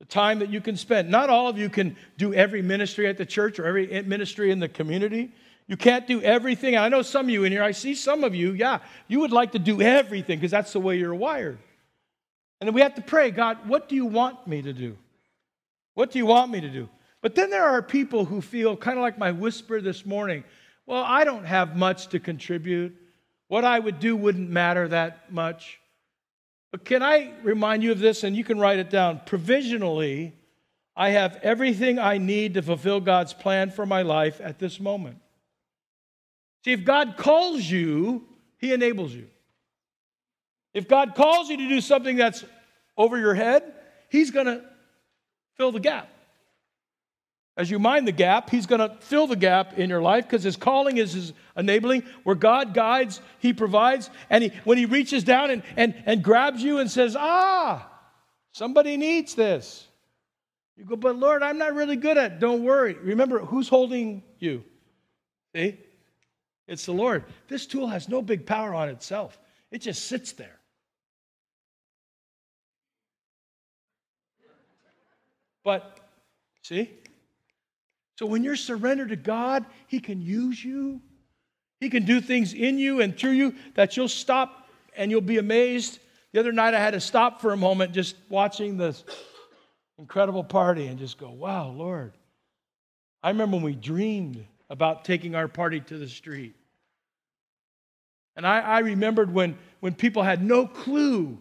The 0.00 0.04
time 0.04 0.40
that 0.40 0.48
you 0.50 0.60
can 0.60 0.76
spend. 0.76 1.08
Not 1.08 1.30
all 1.30 1.46
of 1.46 1.56
you 1.56 1.68
can 1.68 1.96
do 2.16 2.34
every 2.34 2.60
ministry 2.60 3.06
at 3.06 3.18
the 3.18 3.24
church 3.24 3.60
or 3.60 3.66
every 3.66 4.02
ministry 4.02 4.50
in 4.50 4.58
the 4.58 4.68
community. 4.68 5.30
You 5.68 5.76
can't 5.76 6.08
do 6.08 6.20
everything. 6.20 6.76
I 6.76 6.88
know 6.88 7.02
some 7.02 7.26
of 7.26 7.30
you 7.30 7.44
in 7.44 7.52
here, 7.52 7.62
I 7.62 7.70
see 7.70 7.94
some 7.94 8.24
of 8.24 8.34
you, 8.34 8.50
yeah, 8.50 8.80
you 9.06 9.20
would 9.20 9.30
like 9.30 9.52
to 9.52 9.60
do 9.60 9.80
everything 9.80 10.40
because 10.40 10.50
that's 10.50 10.72
the 10.72 10.80
way 10.80 10.98
you're 10.98 11.14
wired. 11.14 11.56
And 12.60 12.66
then 12.66 12.74
we 12.74 12.80
have 12.80 12.96
to 12.96 13.02
pray 13.02 13.30
God, 13.30 13.68
what 13.68 13.88
do 13.88 13.94
you 13.94 14.06
want 14.06 14.44
me 14.44 14.60
to 14.60 14.72
do? 14.72 14.96
What 15.94 16.10
do 16.10 16.18
you 16.18 16.26
want 16.26 16.50
me 16.50 16.60
to 16.60 16.68
do? 16.68 16.88
But 17.22 17.36
then 17.36 17.48
there 17.48 17.64
are 17.64 17.80
people 17.80 18.24
who 18.24 18.40
feel 18.40 18.76
kind 18.76 18.98
of 18.98 19.02
like 19.02 19.18
my 19.18 19.30
whisper 19.30 19.80
this 19.80 20.04
morning 20.04 20.42
well, 20.84 21.04
I 21.04 21.22
don't 21.22 21.44
have 21.44 21.76
much 21.76 22.08
to 22.08 22.18
contribute. 22.18 22.96
What 23.46 23.64
I 23.64 23.78
would 23.78 24.00
do 24.00 24.16
wouldn't 24.16 24.50
matter 24.50 24.88
that 24.88 25.32
much. 25.32 25.78
But 26.70 26.84
can 26.84 27.02
I 27.02 27.32
remind 27.42 27.82
you 27.82 27.92
of 27.92 27.98
this? 27.98 28.24
And 28.24 28.36
you 28.36 28.44
can 28.44 28.58
write 28.58 28.78
it 28.78 28.90
down. 28.90 29.20
Provisionally, 29.24 30.34
I 30.94 31.10
have 31.10 31.36
everything 31.42 31.98
I 31.98 32.18
need 32.18 32.54
to 32.54 32.62
fulfill 32.62 33.00
God's 33.00 33.32
plan 33.32 33.70
for 33.70 33.86
my 33.86 34.02
life 34.02 34.40
at 34.42 34.58
this 34.58 34.80
moment. 34.80 35.18
See, 36.64 36.72
if 36.72 36.84
God 36.84 37.16
calls 37.16 37.62
you, 37.62 38.24
He 38.58 38.72
enables 38.72 39.14
you. 39.14 39.28
If 40.74 40.88
God 40.88 41.14
calls 41.14 41.48
you 41.48 41.56
to 41.56 41.68
do 41.68 41.80
something 41.80 42.16
that's 42.16 42.44
over 42.96 43.18
your 43.18 43.34
head, 43.34 43.72
He's 44.10 44.30
going 44.30 44.46
to 44.46 44.64
fill 45.56 45.72
the 45.72 45.80
gap. 45.80 46.10
As 47.58 47.68
you 47.68 47.80
mind 47.80 48.06
the 48.06 48.12
gap, 48.12 48.50
He's 48.50 48.66
going 48.66 48.80
to 48.80 48.96
fill 49.00 49.26
the 49.26 49.36
gap 49.36 49.76
in 49.76 49.90
your 49.90 50.00
life 50.00 50.24
because 50.24 50.44
His 50.44 50.56
calling 50.56 50.96
is 50.96 51.12
His 51.12 51.32
enabling. 51.56 52.04
Where 52.22 52.36
God 52.36 52.72
guides, 52.72 53.20
He 53.40 53.52
provides. 53.52 54.10
And 54.30 54.44
he, 54.44 54.52
when 54.62 54.78
He 54.78 54.86
reaches 54.86 55.24
down 55.24 55.50
and, 55.50 55.64
and, 55.76 56.00
and 56.06 56.22
grabs 56.22 56.62
you 56.62 56.78
and 56.78 56.88
says, 56.88 57.16
Ah, 57.18 57.90
somebody 58.52 58.96
needs 58.96 59.34
this. 59.34 59.88
You 60.76 60.84
go, 60.84 60.94
but 60.94 61.16
Lord, 61.16 61.42
I'm 61.42 61.58
not 61.58 61.74
really 61.74 61.96
good 61.96 62.16
at 62.16 62.32
it. 62.32 62.38
Don't 62.38 62.62
worry. 62.62 62.94
Remember, 62.94 63.40
who's 63.40 63.68
holding 63.68 64.22
you? 64.38 64.62
See? 65.52 65.76
It's 66.68 66.86
the 66.86 66.92
Lord. 66.92 67.24
This 67.48 67.66
tool 67.66 67.88
has 67.88 68.08
no 68.08 68.22
big 68.22 68.46
power 68.46 68.72
on 68.72 68.88
itself, 68.88 69.36
it 69.72 69.78
just 69.78 70.06
sits 70.06 70.30
there. 70.32 70.54
But, 75.64 75.98
see? 76.62 76.92
So 78.18 78.26
when 78.26 78.42
you're 78.42 78.56
surrendered 78.56 79.10
to 79.10 79.16
God, 79.16 79.64
He 79.86 80.00
can 80.00 80.20
use 80.20 80.64
you. 80.64 81.00
He 81.78 81.88
can 81.88 82.04
do 82.04 82.20
things 82.20 82.52
in 82.52 82.76
you 82.76 83.00
and 83.00 83.16
through 83.16 83.30
you 83.30 83.54
that 83.76 83.96
you'll 83.96 84.08
stop 84.08 84.68
and 84.96 85.08
you'll 85.08 85.20
be 85.20 85.38
amazed. 85.38 86.00
The 86.32 86.40
other 86.40 86.50
night 86.50 86.74
I 86.74 86.80
had 86.80 86.94
to 86.94 87.00
stop 87.00 87.40
for 87.40 87.52
a 87.52 87.56
moment 87.56 87.92
just 87.92 88.16
watching 88.28 88.76
this 88.76 89.04
incredible 90.00 90.42
party 90.42 90.88
and 90.88 90.98
just 90.98 91.16
go, 91.16 91.30
wow, 91.30 91.68
Lord. 91.68 92.14
I 93.22 93.28
remember 93.28 93.56
when 93.56 93.64
we 93.64 93.76
dreamed 93.76 94.44
about 94.68 95.04
taking 95.04 95.36
our 95.36 95.46
party 95.46 95.78
to 95.78 95.96
the 95.96 96.08
street. 96.08 96.56
And 98.34 98.44
I, 98.44 98.58
I 98.58 98.78
remembered 98.80 99.32
when, 99.32 99.56
when 99.78 99.94
people 99.94 100.24
had 100.24 100.42
no 100.42 100.66
clue 100.66 101.38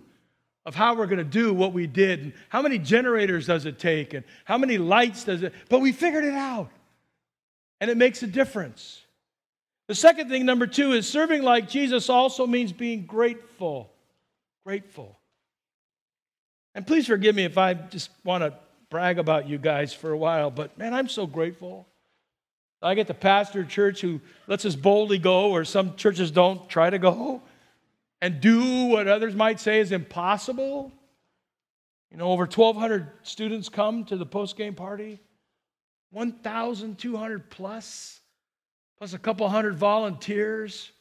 of 0.67 0.75
how 0.75 0.93
we're 0.93 1.07
going 1.07 1.17
to 1.17 1.23
do 1.23 1.53
what 1.53 1.71
we 1.71 1.87
did 1.87 2.19
and 2.19 2.33
how 2.49 2.61
many 2.61 2.77
generators 2.77 3.47
does 3.47 3.65
it 3.65 3.79
take 3.79 4.13
and 4.13 4.25
how 4.43 4.57
many 4.57 4.77
lights 4.77 5.23
does 5.23 5.41
it 5.41 5.53
but 5.69 5.79
we 5.79 5.93
figured 5.93 6.25
it 6.25 6.33
out. 6.33 6.69
And 7.79 7.89
it 7.89 7.95
makes 7.95 8.21
a 8.21 8.27
difference. 8.27 9.01
The 9.87 9.95
second 9.95 10.29
thing 10.29 10.45
number 10.45 10.67
two 10.67 10.91
is 10.91 11.07
serving 11.07 11.41
like 11.41 11.69
jesus 11.69 12.09
also 12.09 12.45
means 12.45 12.73
being 12.73 13.05
grateful. 13.05 13.89
Grateful. 14.65 15.17
And 16.75 16.85
please 16.85 17.07
forgive 17.07 17.33
me 17.33 17.45
if 17.45 17.57
i 17.57 17.73
just 17.73 18.09
want 18.25 18.43
to 18.43 18.53
brag 18.89 19.19
about 19.19 19.47
you 19.47 19.57
guys 19.57 19.93
for 19.93 20.11
a 20.11 20.17
while 20.17 20.51
but 20.51 20.77
man 20.77 20.93
i'm 20.93 21.07
so 21.07 21.25
grateful. 21.25 21.87
I 22.81 22.93
get 22.93 23.07
to 23.07 23.13
pastor 23.13 23.61
a 23.61 23.65
church 23.65 24.01
who 24.01 24.19
lets 24.47 24.65
us 24.65 24.75
boldly 24.75 25.17
go 25.17 25.51
or 25.51 25.63
some 25.63 25.95
churches 25.95 26.29
don't 26.29 26.67
try 26.67 26.89
to 26.89 26.99
go 26.99 27.41
and 28.21 28.41
do 28.41 28.85
what 28.85 29.07
others 29.07 29.35
might 29.35 29.59
say 29.59 29.79
is 29.79 29.91
impossible. 29.91 30.91
You 32.11 32.17
know, 32.17 32.31
over 32.31 32.43
1,200 32.43 33.09
students 33.23 33.69
come 33.69 34.05
to 34.05 34.17
the 34.17 34.25
post 34.25 34.57
game 34.57 34.75
party, 34.75 35.19
1,200 36.11 37.49
plus, 37.49 38.19
plus 38.97 39.13
a 39.13 39.19
couple 39.19 39.47
hundred 39.49 39.75
volunteers. 39.75 40.91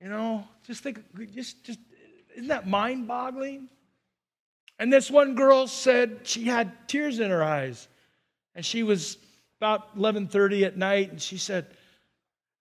You 0.00 0.08
know, 0.08 0.46
just 0.66 0.82
think, 0.82 1.02
just, 1.34 1.64
just, 1.64 1.78
isn't 2.34 2.48
that 2.48 2.68
mind 2.68 3.08
boggling? 3.08 3.68
And 4.78 4.92
this 4.92 5.10
one 5.10 5.34
girl 5.34 5.66
said 5.66 6.20
she 6.24 6.44
had 6.44 6.86
tears 6.86 7.18
in 7.18 7.30
her 7.30 7.42
eyes. 7.42 7.88
And 8.54 8.64
she 8.64 8.82
was 8.82 9.16
about 9.58 9.96
11:30 9.96 10.64
at 10.64 10.76
night 10.76 11.10
and 11.10 11.20
she 11.20 11.38
said, 11.38 11.66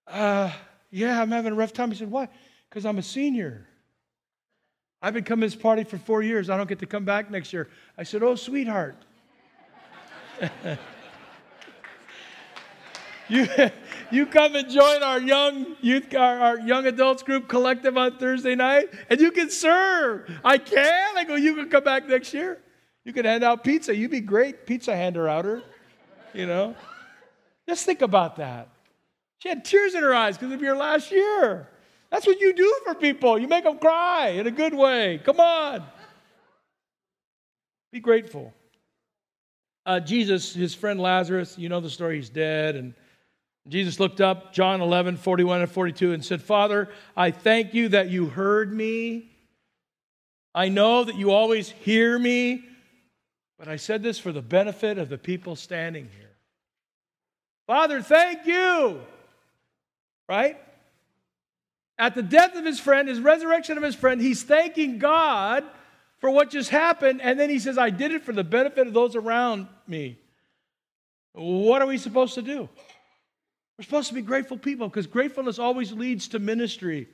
uh, 0.08 0.52
yeah, 0.91 1.21
I'm 1.21 1.32
having 1.32 1.54
a 1.54 1.56
rough 1.56 1.74
time. 1.74 1.91
He 1.91 1.98
said, 1.98 2.12
Why? 2.12 2.30
Because 2.69 2.86
I'm 2.86 2.98
a 2.98 3.04
senior. 3.04 3.67
I've 5.02 5.14
been 5.14 5.24
coming 5.24 5.50
to 5.50 5.56
this 5.56 5.62
party 5.62 5.84
for 5.84 5.98
four 5.98 6.24
years. 6.24 6.50
I 6.50 6.58
don't 6.58 6.68
get 6.68 6.80
to 6.80 6.86
come 6.86 7.06
back 7.06 7.30
next 7.30 7.54
year. 7.54 7.70
I 7.98 8.04
said, 8.04 8.24
Oh, 8.24 8.36
sweetheart. 8.36 8.96
you, 13.30 13.48
you 14.12 14.26
come 14.26 14.56
and 14.56 14.70
join 14.70 15.04
our 15.04 15.20
young 15.20 15.76
youth, 15.82 16.14
our, 16.14 16.40
our, 16.40 16.60
young 16.60 16.86
adults 16.88 17.24
group 17.24 17.48
collective 17.48 17.98
on 17.98 18.18
Thursday 18.18 18.56
night, 18.56 18.90
and 19.10 19.20
you 19.22 19.32
can 19.32 19.50
serve. 19.50 20.30
I 20.44 20.58
can. 20.58 21.18
I 21.18 21.24
go, 21.24 21.36
you 21.36 21.56
can 21.56 21.70
come 21.70 21.84
back 21.84 22.08
next 22.08 22.34
year. 22.34 22.60
You 23.04 23.14
can 23.14 23.26
hand 23.26 23.44
out 23.44 23.64
pizza. 23.64 23.96
You'd 23.96 24.12
be 24.12 24.22
great 24.22 24.66
pizza 24.66 24.96
hander 24.96 25.30
outer, 25.30 25.64
you 26.34 26.46
know. 26.48 26.76
Just 27.68 27.86
think 27.86 28.02
about 28.02 28.38
that. 28.38 28.70
She 29.40 29.50
had 29.50 29.64
tears 29.64 29.94
in 29.96 30.02
her 30.02 30.14
eyes 30.14 30.38
because 30.38 30.54
of 30.54 30.62
your 30.62 30.76
last 30.76 31.12
year. 31.12 31.70
That's 32.12 32.26
what 32.26 32.39
you 32.39 32.54
do 32.54 32.80
for 32.84 32.96
people. 32.96 33.38
You 33.38 33.48
make 33.48 33.63
them 33.63 33.78
cry 33.78 34.30
in 34.30 34.48
a 34.48 34.52
good 34.52 34.74
way. 34.74 35.20
Come 35.24 35.39
on. 35.39 35.84
Be 37.91 38.00
grateful. 38.00 38.54
Uh, 39.86 40.00
Jesus, 40.00 40.54
his 40.54 40.74
friend 40.74 41.00
Lazarus, 41.00 41.58
you 41.58 41.70
know 41.70 41.80
the 41.80 41.89
story, 41.89 42.18
he's 42.18 42.30
dead. 42.30 42.76
And 42.76 42.94
Jesus 43.68 44.00
looked 44.00 44.22
up, 44.22 44.54
John 44.54 44.82
11, 44.82 45.18
41 45.18 45.62
and 45.62 45.72
42, 45.72 46.13
and 46.13 46.26
said, 46.26 46.41
Father, 46.41 46.89
I 47.15 47.32
thank 47.32 47.74
you 47.74 47.89
that 47.89 48.10
you 48.10 48.28
heard 48.28 48.74
me. 48.74 49.32
I 50.54 50.70
know 50.70 51.04
that 51.04 51.15
you 51.15 51.32
always 51.32 51.70
hear 51.70 52.18
me, 52.18 52.63
but 53.60 53.68
I 53.68 53.76
said 53.76 54.04
this 54.04 54.18
for 54.18 54.32
the 54.32 54.41
benefit 54.41 54.98
of 54.98 55.10
the 55.10 55.18
people 55.18 55.56
standing 55.56 56.10
here. 56.18 56.32
Father, 57.68 58.02
thank 58.02 58.46
you 58.46 59.02
right? 60.28 60.58
At 61.98 62.16
the 62.16 62.24
death 62.24 62.56
of 62.56 62.66
his 62.66 62.80
friend, 62.80 63.08
his 63.08 63.20
resurrection 63.20 63.78
of 63.78 63.84
his 63.84 63.96
friend, 63.96 64.20
he's 64.20 64.44
thanking 64.44 65.00
God 65.00 65.64
for 66.20 66.30
what 66.30 66.50
just 66.50 66.70
happened. 66.70 67.22
And 67.22 67.40
then 67.40 67.50
he 67.50 67.60
says, 67.60 67.78
I 67.78 67.90
did 67.90 68.12
it 68.12 68.24
for 68.24 68.34
the 68.34 68.44
benefit 68.44 68.88
of 68.88 68.94
those 68.94 69.16
around 69.16 69.68
me. 69.88 70.20
What 71.34 71.82
are 71.82 71.88
we 71.88 71.98
supposed 71.98 72.36
to 72.36 72.42
do? 72.42 72.70
We're 73.78 73.84
supposed 73.84 74.10
to 74.10 74.14
be 74.14 74.22
grateful 74.22 74.58
people 74.58 74.88
because 74.88 75.08
gratefulness 75.08 75.60
always 75.60 75.92
leads 75.92 76.30
to 76.30 76.40
ministry. 76.40 77.08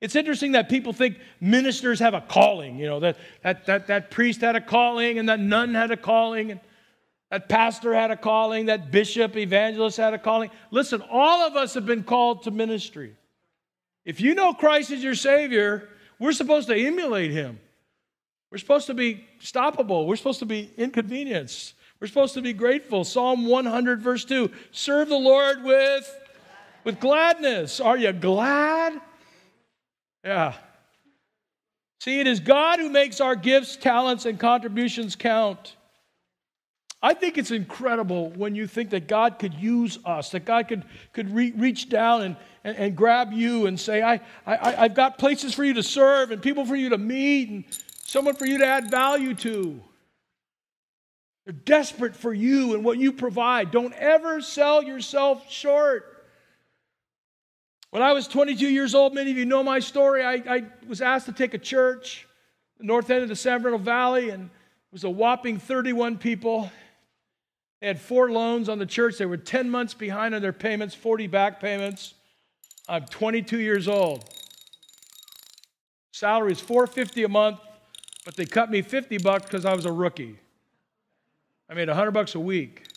It's 0.00 0.16
interesting 0.16 0.52
that 0.52 0.68
people 0.68 0.92
think 0.92 1.18
ministers 1.40 1.98
have 2.00 2.14
a 2.14 2.20
calling, 2.20 2.78
you 2.78 2.86
know, 2.86 3.00
that, 3.00 3.16
that, 3.42 3.66
that, 3.66 3.86
that 3.88 4.10
priest 4.10 4.40
had 4.40 4.56
a 4.56 4.60
calling 4.60 5.18
and 5.18 5.28
that 5.28 5.40
nun 5.40 5.74
had 5.74 5.90
a 5.90 5.96
calling. 5.96 6.52
And 6.52 6.60
that 7.30 7.48
pastor 7.48 7.92
had 7.92 8.10
a 8.10 8.16
calling, 8.16 8.66
that 8.66 8.90
bishop, 8.90 9.36
evangelist 9.36 9.96
had 9.96 10.14
a 10.14 10.18
calling. 10.18 10.50
Listen, 10.70 11.02
all 11.10 11.46
of 11.46 11.56
us 11.56 11.74
have 11.74 11.84
been 11.84 12.04
called 12.04 12.44
to 12.44 12.50
ministry. 12.50 13.16
If 14.08 14.22
you 14.22 14.34
know 14.34 14.54
Christ 14.54 14.90
as 14.90 15.04
your 15.04 15.14
Savior, 15.14 15.86
we're 16.18 16.32
supposed 16.32 16.68
to 16.68 16.74
emulate 16.74 17.30
Him. 17.30 17.60
We're 18.50 18.56
supposed 18.56 18.86
to 18.86 18.94
be 18.94 19.26
stoppable. 19.38 20.06
We're 20.06 20.16
supposed 20.16 20.38
to 20.38 20.46
be 20.46 20.70
inconvenienced. 20.78 21.74
We're 22.00 22.06
supposed 22.06 22.32
to 22.32 22.40
be 22.40 22.54
grateful. 22.54 23.04
Psalm 23.04 23.44
100, 23.44 24.00
verse 24.00 24.24
2 24.24 24.50
Serve 24.70 25.10
the 25.10 25.18
Lord 25.18 25.62
with, 25.62 26.10
with 26.84 27.00
gladness. 27.00 27.80
Are 27.80 27.98
you 27.98 28.14
glad? 28.14 28.98
Yeah. 30.24 30.54
See, 32.00 32.18
it 32.18 32.26
is 32.26 32.40
God 32.40 32.78
who 32.78 32.88
makes 32.88 33.20
our 33.20 33.36
gifts, 33.36 33.76
talents, 33.76 34.24
and 34.24 34.40
contributions 34.40 35.16
count. 35.16 35.76
I 37.00 37.14
think 37.14 37.38
it's 37.38 37.52
incredible 37.52 38.30
when 38.30 38.56
you 38.56 38.66
think 38.66 38.90
that 38.90 39.06
God 39.06 39.38
could 39.38 39.54
use 39.54 39.98
us, 40.04 40.30
that 40.30 40.44
God 40.44 40.66
could, 40.66 40.84
could 41.12 41.32
re- 41.32 41.52
reach 41.52 41.88
down 41.88 42.22
and, 42.22 42.36
and, 42.64 42.76
and, 42.76 42.96
grab 42.96 43.32
you 43.32 43.66
and 43.66 43.78
say, 43.78 44.02
I, 44.02 44.14
I, 44.44 44.74
I've 44.84 44.94
got 44.94 45.16
places 45.16 45.54
for 45.54 45.62
you 45.62 45.74
to 45.74 45.82
serve 45.82 46.32
and 46.32 46.42
people 46.42 46.66
for 46.66 46.74
you 46.74 46.88
to 46.88 46.98
meet 46.98 47.50
and 47.50 47.64
someone 48.04 48.34
for 48.34 48.46
you 48.46 48.58
to 48.58 48.66
add 48.66 48.90
value 48.90 49.34
to. 49.34 49.80
They're 51.44 51.52
desperate 51.52 52.16
for 52.16 52.34
you 52.34 52.74
and 52.74 52.84
what 52.84 52.98
you 52.98 53.12
provide. 53.12 53.70
Don't 53.70 53.94
ever 53.94 54.40
sell 54.40 54.82
yourself 54.82 55.48
short. 55.50 56.26
When 57.90 58.02
I 58.02 58.12
was 58.12 58.26
22 58.26 58.68
years 58.68 58.94
old, 58.94 59.14
many 59.14 59.30
of 59.30 59.36
you 59.36 59.46
know 59.46 59.62
my 59.62 59.78
story. 59.78 60.24
I, 60.24 60.34
I 60.34 60.64
was 60.86 61.00
asked 61.00 61.26
to 61.26 61.32
take 61.32 61.54
a 61.54 61.58
church, 61.58 62.26
the 62.76 62.84
north 62.84 63.08
end 63.08 63.22
of 63.22 63.28
the 63.28 63.36
San 63.36 63.62
Bernardino 63.62 63.84
Valley, 63.84 64.30
and 64.30 64.46
it 64.46 64.92
was 64.92 65.04
a 65.04 65.10
whopping 65.10 65.58
31 65.58 66.18
people. 66.18 66.70
They 67.80 67.86
had 67.86 68.00
four 68.00 68.30
loans 68.30 68.68
on 68.68 68.78
the 68.78 68.86
church. 68.86 69.18
They 69.18 69.26
were 69.26 69.36
10 69.36 69.70
months 69.70 69.94
behind 69.94 70.34
on 70.34 70.42
their 70.42 70.52
payments, 70.52 70.94
40 70.94 71.26
back 71.28 71.60
payments. 71.60 72.14
I'm 72.88 73.04
22 73.04 73.60
years 73.60 73.86
old. 73.86 74.24
Salary 76.12 76.52
is 76.52 76.60
450 76.60 77.24
a 77.24 77.28
month, 77.28 77.60
but 78.24 78.34
they 78.34 78.44
cut 78.44 78.70
me 78.70 78.82
50 78.82 79.18
bucks 79.18 79.44
because 79.44 79.64
I 79.64 79.74
was 79.74 79.84
a 79.84 79.92
rookie. 79.92 80.38
I 81.70 81.74
made 81.74 81.88
100 81.88 82.10
bucks 82.10 82.34
a 82.34 82.40
week. 82.40 82.88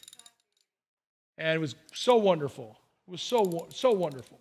And 1.38 1.56
it 1.56 1.60
was 1.60 1.76
so 1.94 2.16
wonderful. 2.18 2.78
It 3.08 3.12
was 3.12 3.22
so 3.22 3.68
so 3.70 3.92
wonderful. 3.92 4.41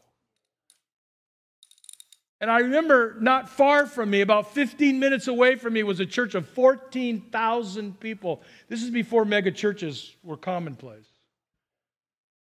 And 2.41 2.51
I 2.51 2.61
remember 2.61 3.17
not 3.21 3.51
far 3.51 3.87
from 3.87 4.11
me, 4.11 4.23
about 4.23 4.55
15 4.55 4.99
minutes 4.99 5.29
away 5.29 5.57
from 5.57 5.75
me, 5.75 5.83
was 5.83 6.01
a 6.01 6.07
church 6.07 6.35
of 6.35 6.49
14,000 6.49 8.01
people. 8.01 8.43
This 8.69 8.83
is 8.83 8.91
before 8.91 9.27
mega 9.27 9.51
churches 9.51 10.17
were 10.23 10.39
commonplace. 10.39 11.07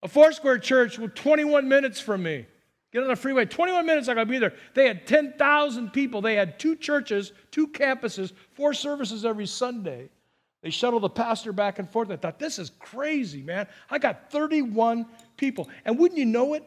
A 0.04 0.08
Foursquare 0.08 0.58
church 0.58 0.98
with 0.98 1.14
21 1.14 1.68
minutes 1.68 2.00
from 2.00 2.22
me. 2.22 2.46
Get 2.92 3.02
on 3.02 3.08
the 3.08 3.16
freeway, 3.16 3.44
21 3.44 3.84
minutes, 3.84 4.08
I 4.08 4.14
gotta 4.14 4.26
be 4.26 4.38
there. 4.38 4.54
They 4.74 4.86
had 4.86 5.06
10,000 5.06 5.92
people. 5.92 6.22
They 6.22 6.36
had 6.36 6.58
two 6.58 6.76
churches, 6.76 7.32
two 7.50 7.66
campuses, 7.66 8.32
four 8.52 8.72
services 8.72 9.24
every 9.24 9.46
Sunday. 9.46 10.08
They 10.62 10.70
shuttled 10.70 11.02
the 11.02 11.10
pastor 11.10 11.52
back 11.52 11.78
and 11.78 11.90
forth. 11.90 12.10
I 12.10 12.16
thought, 12.16 12.38
this 12.38 12.58
is 12.58 12.70
crazy, 12.78 13.42
man. 13.42 13.66
I 13.90 13.98
got 13.98 14.30
31 14.30 15.06
people. 15.36 15.68
And 15.84 15.98
wouldn't 15.98 16.18
you 16.18 16.24
know 16.24 16.54
it? 16.54 16.66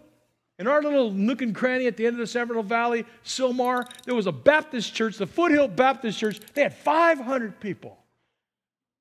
In 0.62 0.67
our 0.67 0.80
little 0.80 1.10
nook 1.10 1.41
and 1.41 1.56
cranny 1.56 1.88
at 1.88 1.97
the 1.97 2.06
end 2.06 2.13
of 2.13 2.19
the 2.19 2.28
San 2.28 2.45
Bernardino 2.45 2.69
Valley, 2.69 3.06
Sylmar, 3.26 3.84
there 4.06 4.13
was 4.13 4.28
a 4.28 4.32
Baptist 4.32 4.93
church, 4.93 5.17
the 5.17 5.26
Foothill 5.26 5.67
Baptist 5.67 6.19
Church. 6.19 6.39
They 6.54 6.62
had 6.62 6.76
500 6.76 7.60
people. 7.60 7.97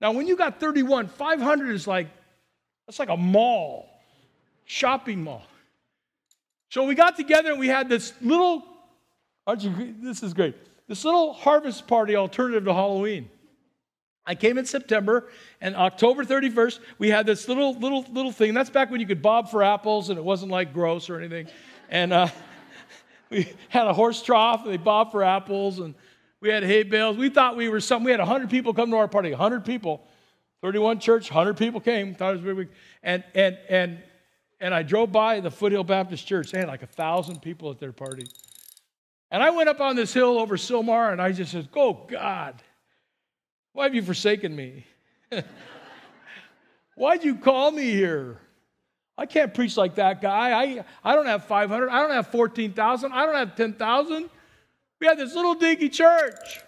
Now, 0.01 0.12
when 0.12 0.27
you 0.27 0.38
got 0.38 0.59
31, 0.59 1.09
500 1.09 1.75
is 1.75 1.87
like, 1.87 2.09
that's 2.87 2.99
like 2.99 3.11
a 3.11 3.16
mall, 3.18 3.90
shopping 4.64 5.23
mall. 5.23 5.42
So 6.70 6.85
we 6.85 6.94
got 6.94 7.18
together 7.18 7.51
and 7.51 7.61
we 7.61 7.68
had 7.68 7.90
this 7.90 8.14
little, 8.23 8.64
aren't 9.46 9.62
you, 9.62 9.94
this 10.01 10.23
is 10.23 10.33
great, 10.33 10.57
this 10.88 11.05
little 11.05 11.35
harvest 11.35 11.87
party 11.87 12.16
alternative 12.16 12.64
to 12.64 12.73
Halloween. 12.73 13.29
I 14.31 14.37
came 14.37 14.59
in 14.59 14.64
September, 14.64 15.27
and 15.61 15.75
October 15.75 16.25
31st, 16.25 16.79
we 16.99 17.09
had 17.09 17.27
this 17.27 17.49
little, 17.49 17.75
little, 17.75 18.07
little 18.12 18.31
thing. 18.31 18.55
That's 18.55 18.71
back 18.71 18.88
when 18.88 19.01
you 19.01 19.07
could 19.09 19.23
bob 19.23 19.51
for 19.51 19.64
apples, 19.64 20.09
and 20.09 20.16
it 20.16 20.25
wasn't 20.25 20.53
like 20.53 20.73
gross 20.73 21.11
or 21.11 21.19
anything. 21.19 21.49
And 21.88 22.12
uh, 22.12 22.29
we 23.31 23.53
had 23.71 23.88
a 23.88 23.93
horse 23.93 24.23
trough, 24.23 24.62
and 24.62 24.73
they 24.73 24.77
bobbed 24.77 25.11
for 25.11 25.25
apples, 25.25 25.81
and 25.81 25.97
we 26.40 26.49
had 26.49 26.62
hay 26.62 26.85
bales. 26.85 27.16
We 27.16 27.29
thought 27.29 27.57
we 27.57 27.69
were 27.69 27.81
something. 27.81 28.05
We 28.05 28.12
had 28.12 28.21
100 28.21 28.49
people 28.49 28.73
come 28.73 28.93
to 28.93 28.99
our 28.99 29.09
party, 29.09 29.31
100 29.31 29.64
people. 29.64 30.07
31 30.62 31.01
church, 31.01 31.29
100 31.29 31.57
people 31.57 31.81
came. 31.81 32.14
Thought 32.14 32.37
it 32.37 32.45
was 32.45 32.57
big. 32.57 32.69
And, 33.03 33.25
and, 33.35 33.59
and, 33.69 33.99
and 34.61 34.73
I 34.73 34.85
drove 34.85 35.11
by 35.11 35.40
the 35.40 35.51
Foothill 35.51 35.83
Baptist 35.83 36.25
Church. 36.25 36.53
They 36.53 36.61
had 36.61 36.69
like 36.69 36.83
a 36.83 36.87
1,000 36.87 37.43
people 37.43 37.69
at 37.73 37.81
their 37.81 37.93
party. 37.93 38.29
And 39.33 39.43
I 39.43 39.51
went 39.51 39.69
up 39.69 39.81
on 39.81 39.97
this 39.97 40.14
hill 40.14 40.38
over 40.38 40.57
Sylmar, 40.57 41.11
and 41.11 41.21
I 41.21 41.33
just 41.33 41.51
said, 41.51 41.69
Oh, 41.75 42.07
God. 42.09 42.62
Why 43.72 43.85
have 43.85 43.94
you 43.94 44.02
forsaken 44.02 44.54
me? 44.54 44.87
Why'd 46.96 47.24
you 47.24 47.37
call 47.37 47.70
me 47.70 47.90
here? 47.90 48.38
I 49.16 49.26
can't 49.26 49.52
preach 49.52 49.76
like 49.76 49.96
that 49.96 50.20
guy. 50.20 50.52
I, 50.52 50.85
I 51.04 51.14
don't 51.14 51.26
have 51.26 51.44
500. 51.44 51.88
I 51.88 52.00
don't 52.00 52.11
have 52.11 52.28
14,000. 52.28 53.12
I 53.12 53.26
don't 53.26 53.35
have 53.35 53.54
10,000. 53.54 54.30
We 55.00 55.06
had 55.06 55.18
this 55.18 55.35
little 55.35 55.54
dinky 55.54 55.88
church. 55.88 56.61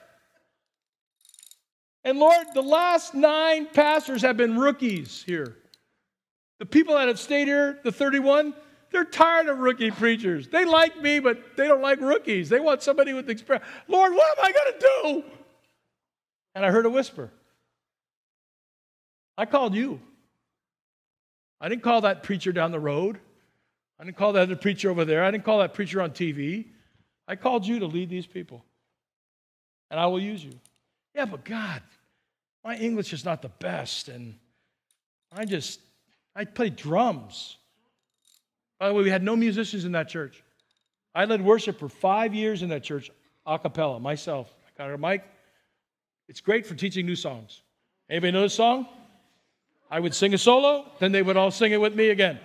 And 2.05 2.19
Lord, 2.19 2.47
the 2.55 2.63
last 2.63 3.15
nine 3.15 3.67
pastors 3.67 4.23
have 4.23 4.37
been 4.37 4.59
rookies 4.59 5.23
here. 5.25 5.57
The 6.59 6.67
people 6.67 6.95
that 6.95 7.09
have 7.09 7.19
stayed 7.19 7.49
here, 7.49 7.81
the 7.85 7.93
31, 7.93 8.55
they're 8.91 9.05
tired 9.05 9.49
of 9.49 9.59
rookie 9.59 9.91
preachers. 9.91 10.49
They 10.49 10.65
like 10.65 11.01
me, 11.01 11.21
but 11.21 11.57
they 11.57 11.67
don't 11.67 11.83
like 11.83 12.01
rookies. 12.01 12.49
They 12.49 12.61
want 12.61 12.83
somebody 12.83 13.13
with 13.13 13.31
experience. 13.31 13.65
Lord, 13.89 14.13
what 14.13 14.39
am 14.39 14.45
I 14.45 14.53
going 14.53 14.73
to 14.73 15.23
do? 15.25 15.25
And 16.55 16.65
I 16.65 16.71
heard 16.71 16.87
a 16.87 16.91
whisper. 16.91 17.31
I 19.37 19.47
called 19.47 19.75
you. 19.75 20.01
I 21.61 21.69
didn't 21.69 21.83
call 21.83 22.03
that 22.03 22.23
preacher 22.23 22.53
down 22.53 22.73
the 22.73 22.81
road. 22.81 23.19
I 23.99 24.05
didn't 24.05 24.17
call 24.17 24.33
that 24.33 24.43
other 24.43 24.57
preacher 24.57 24.91
over 24.91 25.05
there. 25.05 25.25
I 25.25 25.31
didn't 25.31 25.45
call 25.45 25.61
that 25.61 25.75
preacher 25.75 26.03
on 26.03 26.11
TV. 26.11 26.67
I 27.29 27.37
called 27.37 27.67
you 27.67 27.79
to 27.79 27.87
lead 27.87 28.11
these 28.11 28.27
people. 28.27 28.65
And 29.91 30.01
I 30.01 30.07
will 30.07 30.21
use 30.21 30.45
you. 30.45 30.53
Yeah, 31.15 31.27
but 31.27 31.45
God, 31.45 31.83
my 32.65 32.77
English 32.77 33.13
is 33.13 33.25
not 33.25 33.43
the 33.43 33.49
best, 33.49 34.09
and 34.09 34.35
I 35.31 35.45
just, 35.45 35.81
I 36.35 36.45
played 36.45 36.77
drums. 36.77 37.57
By 38.79 38.89
the 38.89 38.95
way, 38.95 39.05
we 39.05 39.11
had 39.11 39.23
no 39.23 39.37
musicians 39.37 39.85
in 39.85 39.93
that 39.93 40.09
church. 40.09 40.43
I 41.15 41.27
led 41.27 41.43
worship 41.43 41.79
for 41.79 41.89
five 41.89 42.35
years 42.35 42.63
in 42.63 42.71
that 42.71 42.83
church, 42.83 43.11
a 43.47 43.59
cappella, 43.59 44.01
myself. 44.01 44.53
I 44.67 44.83
got 44.83 44.93
a 44.93 44.99
mic. 44.99 45.23
It's 46.33 46.41
great 46.41 46.67
for 46.67 46.75
teaching 46.75 47.05
new 47.05 47.15
songs. 47.15 47.61
Anybody 48.09 48.33
know 48.33 48.41
this 48.41 48.55
song? 48.55 48.89
I 49.91 50.01
would 50.01 50.15
sing 50.15 50.33
a 50.33 50.39
solo, 50.39 50.91
then 50.99 51.13
they 51.13 51.21
would 51.21 51.37
all 51.37 51.51
sing 51.51 51.73
it 51.73 51.77
with 51.79 51.95
me 51.95 52.09
again. 52.09 52.41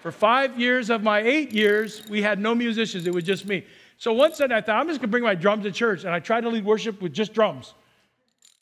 For 0.00 0.12
five 0.12 0.60
years 0.60 0.90
of 0.90 1.02
my 1.02 1.18
eight 1.18 1.50
years, 1.50 2.08
we 2.08 2.22
had 2.22 2.38
no 2.38 2.54
musicians, 2.54 3.04
it 3.04 3.12
was 3.12 3.24
just 3.24 3.44
me. 3.44 3.66
So 3.98 4.12
one 4.12 4.32
Sunday 4.32 4.54
I 4.54 4.60
thought, 4.60 4.76
I'm 4.76 4.86
just 4.86 5.00
gonna 5.00 5.10
bring 5.10 5.24
my 5.24 5.34
drums 5.34 5.64
to 5.64 5.72
church, 5.72 6.04
and 6.04 6.14
I 6.14 6.20
tried 6.20 6.42
to 6.42 6.50
lead 6.50 6.64
worship 6.64 7.02
with 7.02 7.12
just 7.12 7.34
drums. 7.34 7.74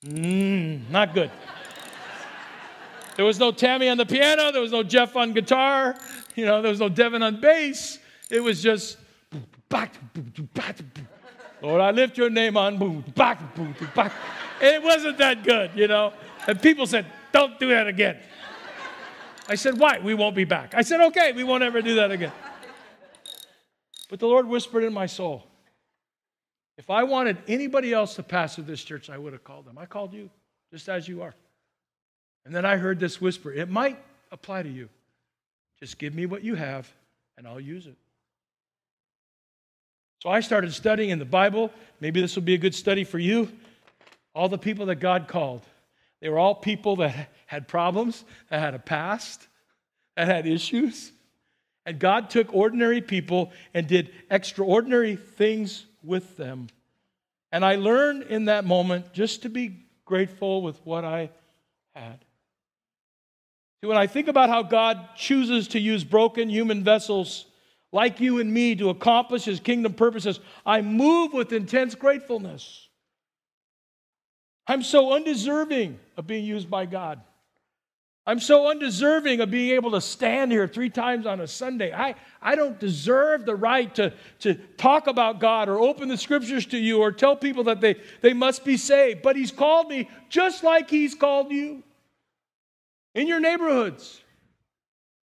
Mmm, 0.02 0.88
not 0.88 1.12
good. 1.12 1.30
There 3.16 3.26
was 3.26 3.38
no 3.38 3.52
Tammy 3.52 3.90
on 3.90 3.98
the 3.98 4.06
piano, 4.06 4.50
there 4.50 4.62
was 4.62 4.72
no 4.72 4.82
Jeff 4.82 5.14
on 5.14 5.34
guitar, 5.34 5.94
you 6.36 6.46
know, 6.46 6.62
there 6.62 6.70
was 6.70 6.80
no 6.80 6.88
Devin 6.88 7.22
on 7.22 7.38
bass. 7.38 7.98
It 8.30 8.40
was 8.40 8.62
just 8.62 8.96
Lord, 11.62 11.82
I 11.82 11.90
lift 11.90 12.16
your 12.16 12.30
name 12.30 12.56
on 12.56 13.02
back, 13.14 13.42
back. 13.94 14.12
It 14.60 14.82
wasn't 14.82 15.18
that 15.18 15.42
good, 15.42 15.70
you 15.74 15.88
know. 15.88 16.12
And 16.46 16.60
people 16.60 16.86
said, 16.86 17.06
Don't 17.32 17.58
do 17.58 17.68
that 17.70 17.86
again. 17.86 18.18
I 19.48 19.54
said, 19.54 19.78
Why? 19.78 19.98
We 19.98 20.14
won't 20.14 20.36
be 20.36 20.44
back. 20.44 20.74
I 20.74 20.82
said, 20.82 21.00
Okay, 21.00 21.32
we 21.32 21.44
won't 21.44 21.62
ever 21.62 21.82
do 21.82 21.96
that 21.96 22.10
again. 22.10 22.32
But 24.08 24.18
the 24.18 24.26
Lord 24.26 24.46
whispered 24.46 24.84
in 24.84 24.92
my 24.92 25.06
soul, 25.06 25.46
if 26.76 26.90
I 26.90 27.04
wanted 27.04 27.36
anybody 27.46 27.92
else 27.92 28.14
to 28.14 28.22
pastor 28.22 28.62
this 28.62 28.82
church, 28.82 29.10
I 29.10 29.18
would 29.18 29.32
have 29.32 29.44
called 29.44 29.66
them. 29.66 29.78
I 29.78 29.86
called 29.86 30.12
you, 30.12 30.30
just 30.72 30.88
as 30.88 31.06
you 31.06 31.22
are. 31.22 31.34
And 32.44 32.54
then 32.54 32.64
I 32.64 32.76
heard 32.76 32.98
this 32.98 33.20
whisper. 33.20 33.52
It 33.52 33.68
might 33.68 33.98
apply 34.32 34.62
to 34.62 34.68
you. 34.68 34.88
Just 35.78 35.98
give 35.98 36.14
me 36.14 36.26
what 36.26 36.42
you 36.42 36.54
have, 36.54 36.90
and 37.36 37.46
I'll 37.46 37.60
use 37.60 37.86
it. 37.86 37.96
So 40.22 40.28
I 40.28 40.40
started 40.40 40.72
studying 40.72 41.10
in 41.10 41.18
the 41.18 41.24
Bible. 41.24 41.70
Maybe 42.00 42.20
this 42.20 42.34
will 42.34 42.42
be 42.42 42.54
a 42.54 42.58
good 42.58 42.74
study 42.74 43.04
for 43.04 43.18
you. 43.18 43.50
All 44.40 44.48
the 44.48 44.56
people 44.56 44.86
that 44.86 44.96
God 44.96 45.28
called, 45.28 45.60
they 46.22 46.30
were 46.30 46.38
all 46.38 46.54
people 46.54 46.96
that 46.96 47.28
had 47.44 47.68
problems, 47.68 48.24
that 48.48 48.58
had 48.58 48.72
a 48.72 48.78
past, 48.78 49.46
that 50.16 50.28
had 50.28 50.46
issues. 50.46 51.12
And 51.84 51.98
God 51.98 52.30
took 52.30 52.54
ordinary 52.54 53.02
people 53.02 53.52
and 53.74 53.86
did 53.86 54.10
extraordinary 54.30 55.16
things 55.16 55.84
with 56.02 56.38
them. 56.38 56.68
And 57.52 57.66
I 57.66 57.76
learned 57.76 58.22
in 58.22 58.46
that 58.46 58.64
moment 58.64 59.12
just 59.12 59.42
to 59.42 59.50
be 59.50 59.84
grateful 60.06 60.62
with 60.62 60.80
what 60.86 61.04
I 61.04 61.28
had. 61.94 62.24
See, 63.82 63.88
when 63.88 63.98
I 63.98 64.06
think 64.06 64.28
about 64.28 64.48
how 64.48 64.62
God 64.62 65.16
chooses 65.16 65.68
to 65.68 65.78
use 65.78 66.02
broken 66.02 66.48
human 66.48 66.82
vessels 66.82 67.44
like 67.92 68.20
you 68.20 68.40
and 68.40 68.54
me 68.54 68.74
to 68.76 68.88
accomplish 68.88 69.44
his 69.44 69.60
kingdom 69.60 69.92
purposes, 69.92 70.40
I 70.64 70.80
move 70.80 71.34
with 71.34 71.52
intense 71.52 71.94
gratefulness. 71.94 72.86
I'm 74.70 74.84
so 74.84 75.14
undeserving 75.14 75.98
of 76.16 76.28
being 76.28 76.44
used 76.44 76.70
by 76.70 76.86
God. 76.86 77.20
I'm 78.24 78.38
so 78.38 78.70
undeserving 78.70 79.40
of 79.40 79.50
being 79.50 79.74
able 79.74 79.90
to 79.90 80.00
stand 80.00 80.52
here 80.52 80.68
three 80.68 80.90
times 80.90 81.26
on 81.26 81.40
a 81.40 81.48
Sunday. 81.48 81.92
I, 81.92 82.14
I 82.40 82.54
don't 82.54 82.78
deserve 82.78 83.44
the 83.44 83.56
right 83.56 83.92
to, 83.96 84.12
to 84.38 84.54
talk 84.54 85.08
about 85.08 85.40
God 85.40 85.68
or 85.68 85.80
open 85.80 86.08
the 86.08 86.16
scriptures 86.16 86.66
to 86.66 86.78
you 86.78 87.00
or 87.00 87.10
tell 87.10 87.34
people 87.34 87.64
that 87.64 87.80
they, 87.80 87.96
they 88.20 88.32
must 88.32 88.64
be 88.64 88.76
saved. 88.76 89.22
But 89.22 89.34
He's 89.34 89.50
called 89.50 89.88
me 89.88 90.08
just 90.28 90.62
like 90.62 90.88
He's 90.88 91.16
called 91.16 91.50
you 91.50 91.82
in 93.16 93.26
your 93.26 93.40
neighborhoods, 93.40 94.22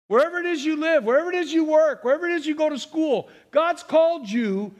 wherever 0.10 0.40
it 0.40 0.46
is 0.46 0.66
you 0.66 0.76
live, 0.76 1.06
wherever 1.06 1.32
it 1.32 1.38
is 1.38 1.54
you 1.54 1.64
work, 1.64 2.04
wherever 2.04 2.28
it 2.28 2.36
is 2.36 2.46
you 2.46 2.54
go 2.54 2.68
to 2.68 2.78
school. 2.78 3.30
God's 3.52 3.82
called 3.82 4.30
you 4.30 4.76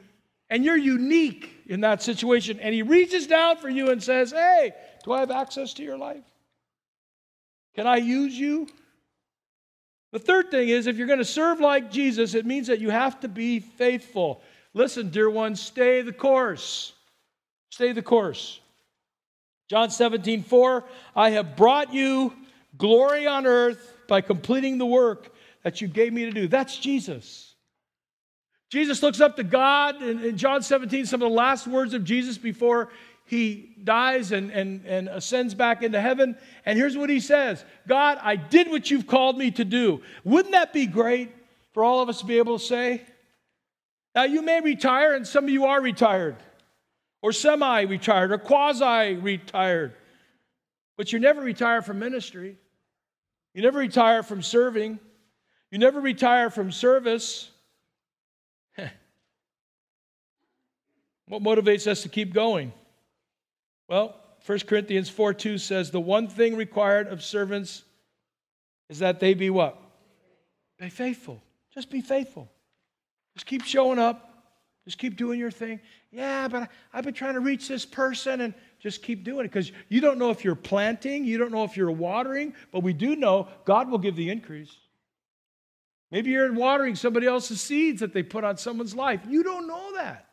and 0.50 0.62
you're 0.62 0.76
unique 0.76 1.57
in 1.68 1.82
that 1.82 2.02
situation. 2.02 2.58
And 2.58 2.74
He 2.74 2.82
reaches 2.82 3.26
down 3.26 3.58
for 3.58 3.68
you 3.68 3.90
and 3.90 4.02
says, 4.02 4.32
Hey, 4.32 4.72
do 5.04 5.12
I 5.12 5.20
have 5.20 5.30
access 5.30 5.74
to 5.74 5.82
your 5.82 5.98
life? 5.98 6.24
Can 7.74 7.86
I 7.86 7.96
use 7.96 8.36
you? 8.36 8.66
The 10.10 10.18
third 10.18 10.50
thing 10.50 10.70
is 10.70 10.86
if 10.86 10.96
you're 10.96 11.06
going 11.06 11.18
to 11.18 11.24
serve 11.24 11.60
like 11.60 11.90
Jesus, 11.90 12.34
it 12.34 12.46
means 12.46 12.66
that 12.68 12.80
you 12.80 12.90
have 12.90 13.20
to 13.20 13.28
be 13.28 13.60
faithful. 13.60 14.42
Listen, 14.74 15.10
dear 15.10 15.28
ones, 15.28 15.60
stay 15.60 16.02
the 16.02 16.12
course. 16.12 16.92
Stay 17.70 17.92
the 17.92 18.02
course. 18.02 18.60
John 19.68 19.90
17, 19.90 20.42
4, 20.44 20.84
I 21.14 21.30
have 21.30 21.54
brought 21.54 21.92
you 21.92 22.32
glory 22.78 23.26
on 23.26 23.46
earth 23.46 23.94
by 24.08 24.22
completing 24.22 24.78
the 24.78 24.86
work 24.86 25.34
that 25.62 25.82
you 25.82 25.88
gave 25.88 26.12
me 26.12 26.24
to 26.24 26.30
do. 26.30 26.48
That's 26.48 26.78
Jesus. 26.78 27.47
Jesus 28.70 29.02
looks 29.02 29.20
up 29.20 29.36
to 29.36 29.44
God 29.44 30.02
in, 30.02 30.22
in 30.22 30.36
John 30.36 30.62
17, 30.62 31.06
some 31.06 31.22
of 31.22 31.30
the 31.30 31.34
last 31.34 31.66
words 31.66 31.94
of 31.94 32.04
Jesus 32.04 32.36
before 32.36 32.90
he 33.24 33.74
dies 33.84 34.32
and, 34.32 34.50
and, 34.50 34.84
and 34.86 35.08
ascends 35.08 35.54
back 35.54 35.82
into 35.82 36.00
heaven. 36.00 36.36
And 36.64 36.78
here's 36.78 36.96
what 36.96 37.10
he 37.10 37.20
says 37.20 37.64
God, 37.86 38.18
I 38.22 38.36
did 38.36 38.70
what 38.70 38.90
you've 38.90 39.06
called 39.06 39.38
me 39.38 39.50
to 39.52 39.64
do. 39.64 40.02
Wouldn't 40.24 40.52
that 40.52 40.72
be 40.72 40.86
great 40.86 41.30
for 41.72 41.84
all 41.84 42.02
of 42.02 42.08
us 42.08 42.20
to 42.20 42.26
be 42.26 42.38
able 42.38 42.58
to 42.58 42.64
say? 42.64 43.02
Now, 44.14 44.24
you 44.24 44.42
may 44.42 44.60
retire, 44.60 45.14
and 45.14 45.26
some 45.26 45.44
of 45.44 45.50
you 45.50 45.66
are 45.66 45.80
retired, 45.80 46.36
or 47.22 47.32
semi 47.32 47.82
retired, 47.82 48.32
or 48.32 48.38
quasi 48.38 49.14
retired, 49.14 49.94
but 50.96 51.12
you 51.12 51.18
never 51.18 51.40
retire 51.40 51.82
from 51.82 51.98
ministry. 51.98 52.56
You 53.54 53.62
never 53.62 53.78
retire 53.78 54.22
from 54.22 54.42
serving. 54.42 54.98
You 55.70 55.78
never 55.78 56.00
retire 56.00 56.50
from 56.50 56.72
service. 56.72 57.50
What 61.28 61.42
motivates 61.42 61.86
us 61.86 62.02
to 62.02 62.08
keep 62.08 62.32
going? 62.32 62.72
Well, 63.88 64.16
1 64.46 64.60
Corinthians 64.60 65.08
4 65.08 65.34
2 65.34 65.58
says, 65.58 65.90
The 65.90 66.00
one 66.00 66.28
thing 66.28 66.56
required 66.56 67.08
of 67.08 67.22
servants 67.22 67.82
is 68.88 69.00
that 69.00 69.20
they 69.20 69.34
be 69.34 69.50
what? 69.50 69.80
Be 70.78 70.88
faithful. 70.88 71.42
Just 71.74 71.90
be 71.90 72.00
faithful. 72.00 72.50
Just 73.34 73.46
keep 73.46 73.64
showing 73.64 73.98
up. 73.98 74.24
Just 74.84 74.98
keep 74.98 75.16
doing 75.16 75.38
your 75.38 75.50
thing. 75.50 75.80
Yeah, 76.10 76.48
but 76.48 76.70
I've 76.94 77.04
been 77.04 77.12
trying 77.12 77.34
to 77.34 77.40
reach 77.40 77.68
this 77.68 77.84
person 77.84 78.40
and 78.40 78.54
just 78.80 79.02
keep 79.02 79.22
doing 79.22 79.40
it 79.40 79.52
because 79.52 79.70
you 79.90 80.00
don't 80.00 80.18
know 80.18 80.30
if 80.30 80.44
you're 80.44 80.54
planting, 80.54 81.26
you 81.26 81.36
don't 81.36 81.52
know 81.52 81.64
if 81.64 81.76
you're 81.76 81.90
watering, 81.90 82.54
but 82.72 82.82
we 82.82 82.94
do 82.94 83.14
know 83.14 83.48
God 83.66 83.90
will 83.90 83.98
give 83.98 84.16
the 84.16 84.30
increase. 84.30 84.74
Maybe 86.10 86.30
you're 86.30 86.50
watering 86.54 86.94
somebody 86.94 87.26
else's 87.26 87.60
seeds 87.60 88.00
that 88.00 88.14
they 88.14 88.22
put 88.22 88.44
on 88.44 88.56
someone's 88.56 88.94
life. 88.94 89.20
You 89.28 89.42
don't 89.42 89.68
know 89.68 89.92
that. 89.96 90.27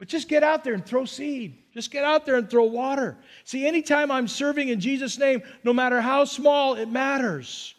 But 0.00 0.08
just 0.08 0.28
get 0.28 0.42
out 0.42 0.64
there 0.64 0.72
and 0.72 0.84
throw 0.84 1.04
seed. 1.04 1.58
Just 1.74 1.90
get 1.90 2.04
out 2.04 2.24
there 2.24 2.36
and 2.36 2.48
throw 2.48 2.64
water. 2.64 3.18
See, 3.44 3.66
anytime 3.66 4.10
I'm 4.10 4.28
serving 4.28 4.70
in 4.70 4.80
Jesus' 4.80 5.18
name, 5.18 5.42
no 5.62 5.74
matter 5.74 6.00
how 6.00 6.24
small, 6.24 6.74
it 6.74 6.88
matters. 6.88 7.74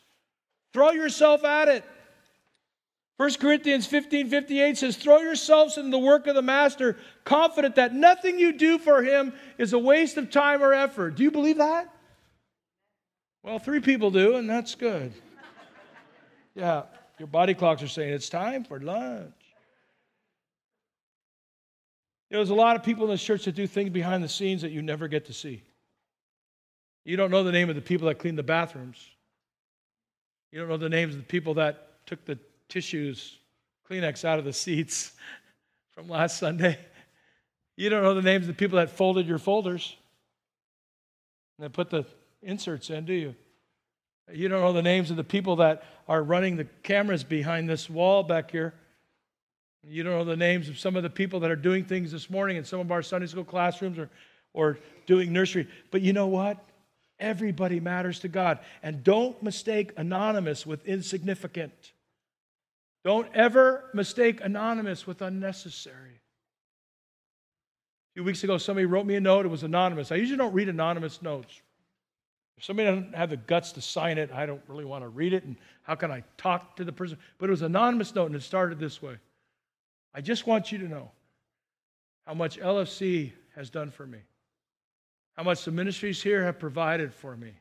Throw 0.72 0.92
yourself 0.92 1.44
at 1.44 1.68
it. 1.68 1.84
1 3.18 3.34
Corinthians 3.40 3.88
15 3.88 4.30
58 4.30 4.78
says, 4.78 4.98
Throw 4.98 5.18
yourselves 5.18 5.78
into 5.78 5.90
the 5.90 5.98
work 5.98 6.28
of 6.28 6.36
the 6.36 6.44
master, 6.44 6.96
confident 7.24 7.76
that 7.76 7.96
nothing 7.96 8.38
you 8.38 8.54
do 8.54 8.78
for 8.78 9.02
him 9.02 9.34
is 9.58 9.74
a 9.74 9.80
waste 9.80 10.18
of 10.18 10.30
time 10.30 10.62
or 10.62 10.74
effort. 10.74 11.16
Do 11.16 11.24
you 11.24 11.32
believe 11.32 11.58
that? 11.58 11.92
Well, 13.42 13.58
three 13.58 13.80
people 13.80 14.12
do, 14.12 14.36
and 14.36 14.48
that's 14.48 14.76
good. 14.76 15.12
Yeah, 16.54 16.84
your 17.18 17.28
body 17.28 17.56
clocks 17.56 17.82
are 17.82 17.88
saying 17.88 18.14
it's 18.14 18.30
time 18.30 18.64
for 18.64 18.80
lunch. 18.80 19.34
There's 22.32 22.50
a 22.50 22.56
lot 22.56 22.78
of 22.78 22.84
people 22.84 23.04
in 23.04 23.12
this 23.12 23.22
church 23.22 23.44
that 23.44 23.56
do 23.56 23.68
things 23.68 23.90
behind 23.90 24.24
the 24.24 24.30
scenes 24.30 24.62
that 24.62 24.72
you 24.72 24.82
never 24.82 25.10
get 25.10 25.26
to 25.26 25.34
see. 25.34 25.64
You 27.04 27.18
don't 27.18 27.30
know 27.30 27.44
the 27.44 27.52
name 27.52 27.70
of 27.70 27.76
the 27.76 27.82
people 27.82 28.08
that 28.08 28.20
clean 28.20 28.36
the 28.36 28.44
bathrooms. 28.44 28.98
You 30.52 30.60
don't 30.60 30.70
know 30.70 30.78
the 30.78 30.90
names 30.90 31.14
of 31.14 31.20
the 31.20 31.28
people 31.28 31.56
that 31.56 32.06
took 32.06 32.24
the 32.24 32.40
tissues, 32.70 33.38
Kleenex 33.90 34.24
out 34.24 34.40
of 34.40 34.46
the 34.46 34.54
seats 34.54 35.12
from 35.92 36.08
last 36.08 36.40
Sunday. 36.40 36.80
You 37.76 37.90
don't 37.90 38.02
know 38.02 38.14
the 38.14 38.22
names 38.22 38.44
of 38.44 38.48
the 38.48 38.60
people 38.60 38.78
that 38.78 38.92
folded 38.92 39.28
your 39.28 39.40
folders 39.40 39.98
and 41.60 41.74
put 41.74 41.90
the 41.90 42.06
inserts 42.42 42.90
in, 42.90 43.06
do 43.06 43.14
you? 43.14 43.36
You 44.32 44.48
don't 44.48 44.62
know 44.62 44.72
the 44.72 44.82
names 44.82 45.12
of 45.12 45.18
the 45.18 45.24
people 45.24 45.58
that 45.58 45.84
are 46.08 46.24
running 46.24 46.56
the 46.56 46.66
cameras 46.84 47.26
behind 47.26 47.70
this 47.70 47.90
wall 47.90 48.24
back 48.24 48.52
here. 48.52 48.74
You 49.84 50.04
don't 50.04 50.14
know 50.14 50.24
the 50.24 50.38
names 50.38 50.70
of 50.70 50.78
some 50.78 50.96
of 50.96 51.04
the 51.04 51.10
people 51.10 51.40
that 51.40 51.52
are 51.52 51.56
doing 51.56 51.86
things 51.86 52.12
this 52.12 52.30
morning 52.30 52.58
in 52.58 52.64
some 52.64 52.80
of 52.80 52.92
our 52.92 53.02
Sunday 53.02 53.28
school 53.28 53.44
classrooms 53.44 53.98
or, 53.98 54.10
or 54.54 54.78
doing 55.08 55.34
nursery. 55.34 55.68
But 55.90 56.02
you 56.02 56.14
know 56.14 56.28
what? 56.28 56.64
Everybody 57.20 57.80
matters 57.80 58.20
to 58.20 58.28
God. 58.28 58.60
And 58.84 59.04
don't 59.04 59.42
mistake 59.42 59.92
anonymous 59.98 60.66
with 60.66 60.86
insignificant. 60.86 61.94
Don't 63.04 63.28
ever 63.34 63.90
mistake 63.94 64.42
anonymous 64.44 65.08
with 65.08 65.24
unnecessary. 65.24 66.22
A 68.12 68.14
few 68.14 68.24
weeks 68.24 68.44
ago, 68.44 68.58
somebody 68.60 68.86
wrote 68.86 69.08
me 69.08 69.16
a 69.16 69.22
note. 69.22 69.46
It 69.46 69.50
was 69.50 69.64
anonymous. 69.64 70.12
I 70.12 70.16
usually 70.16 70.38
don't 70.38 70.54
read 70.54 70.70
anonymous 70.70 71.22
notes. 71.22 71.60
If 72.58 72.66
somebody 72.66 72.88
doesn't 72.90 73.16
have 73.16 73.32
the 73.32 73.38
guts 73.38 73.72
to 73.72 73.82
sign 73.82 74.20
it, 74.20 74.32
I 74.32 74.46
don't 74.46 74.62
really 74.68 74.86
want 74.86 75.04
to 75.04 75.08
read 75.08 75.34
it. 75.34 75.44
And 75.44 75.56
how 75.82 75.96
can 75.96 76.12
I 76.12 76.24
talk 76.38 76.76
to 76.76 76.84
the 76.84 76.92
person? 76.92 77.18
But 77.40 77.50
it 77.50 77.52
was 77.52 77.62
an 77.62 77.68
anonymous 77.68 78.14
note, 78.14 78.28
and 78.28 78.36
it 78.36 78.44
started 78.44 78.78
this 78.78 79.02
way 79.02 79.18
I 80.14 80.22
just 80.22 80.46
want 80.46 80.72
you 80.72 80.78
to 80.80 80.88
know 80.88 81.12
how 82.26 82.34
much 82.34 82.60
LFC 82.60 83.32
has 83.56 83.70
done 83.70 83.92
for 83.92 84.06
me, 84.06 84.20
how 85.36 85.44
much 85.44 85.64
the 85.66 85.72
ministries 85.72 86.22
here 86.22 86.44
have 86.44 86.60
provided 86.60 87.14
for 87.14 87.36
me. 87.36 87.52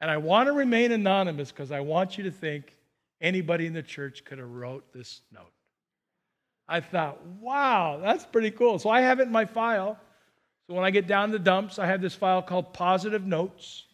And 0.00 0.10
I 0.10 0.16
want 0.16 0.48
to 0.48 0.52
remain 0.52 0.92
anonymous 0.92 1.52
because 1.52 1.70
I 1.70 1.80
want 1.80 2.18
you 2.18 2.24
to 2.24 2.30
think 2.30 2.76
anybody 3.20 3.66
in 3.66 3.72
the 3.72 3.82
church 3.82 4.24
could 4.24 4.38
have 4.38 4.50
wrote 4.50 4.92
this 4.92 5.20
note. 5.32 5.52
I 6.68 6.80
thought, 6.80 7.24
wow, 7.40 8.00
that's 8.02 8.24
pretty 8.24 8.50
cool. 8.50 8.78
So 8.78 8.90
I 8.90 9.00
have 9.02 9.20
it 9.20 9.24
in 9.24 9.32
my 9.32 9.44
file. 9.44 9.98
So 10.66 10.74
when 10.74 10.84
I 10.84 10.90
get 10.90 11.06
down 11.06 11.30
the 11.30 11.38
dumps, 11.38 11.78
I 11.78 11.86
have 11.86 12.00
this 12.00 12.14
file 12.14 12.42
called 12.42 12.72
positive 12.72 13.26
notes. 13.26 13.84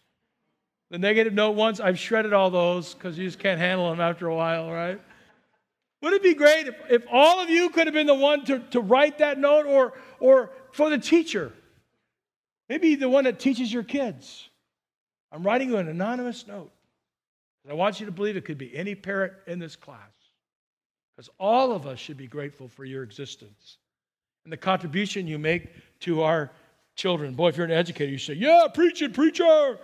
The 0.91 0.99
negative 0.99 1.35
note 1.35 1.53
ones, 1.53 1.81
I've 1.81 1.99
shredded 1.99 2.33
all 2.33 2.51
those 2.51 2.95
because 2.95 3.19
you 3.19 3.27
just 3.27 3.39
can't 3.39 3.59
handle 3.59 3.91
them 3.91 4.01
after 4.01 4.27
a 4.29 4.35
while, 4.35 4.71
right? 4.71 5.01
Wouldn't 6.01 6.25
it 6.25 6.29
be 6.29 6.35
great 6.35 6.69
if, 6.69 6.75
if 6.91 7.05
all 7.11 7.41
of 7.41 7.51
you 7.51 7.71
could 7.71 7.87
have 7.87 7.95
been 7.95 8.07
the 8.07 8.15
one 8.15 8.45
to, 8.45 8.61
to 8.71 8.81
write 8.81 9.19
that 9.19 9.39
note 9.39 9.67
or, 9.67 9.95
or 10.21 10.51
for 10.73 10.91
the 10.91 10.99
teacher? 10.99 11.53
Maybe 12.69 12.95
the 12.95 13.09
one 13.09 13.25
that 13.25 13.41
teaches 13.41 13.73
your 13.73 13.83
kids. 13.83 14.49
I'm 15.33 15.43
writing 15.43 15.69
you 15.69 15.79
an 15.79 15.89
anonymous 15.89 16.47
note. 16.47 16.71
I 17.69 17.75
want 17.75 18.01
you 18.01 18.07
to 18.07 18.13
believe 18.13 18.37
it 18.37 18.47
could 18.47 18.57
be 18.57 18.75
any 18.75 18.95
parent 18.95 19.35
in 19.47 19.59
this 19.59 19.77
class. 19.77 19.99
Because 21.15 21.29
all 21.39 21.73
of 21.73 21.87
us 21.87 21.99
should 21.99 22.17
be 22.17 22.27
grateful 22.27 22.69
for 22.69 22.85
your 22.85 23.03
existence 23.03 23.79
and 24.45 24.53
the 24.53 24.57
contribution 24.57 25.27
you 25.27 25.39
make 25.39 25.69
to 26.01 26.23
our 26.23 26.51
children. 26.95 27.35
Boy, 27.35 27.49
if 27.49 27.57
you're 27.57 27.67
an 27.67 27.73
educator, 27.73 28.11
you 28.11 28.19
say, 28.19 28.35
Yeah, 28.35 28.69
preach 28.73 29.03
it, 29.03 29.13
preacher. 29.13 29.79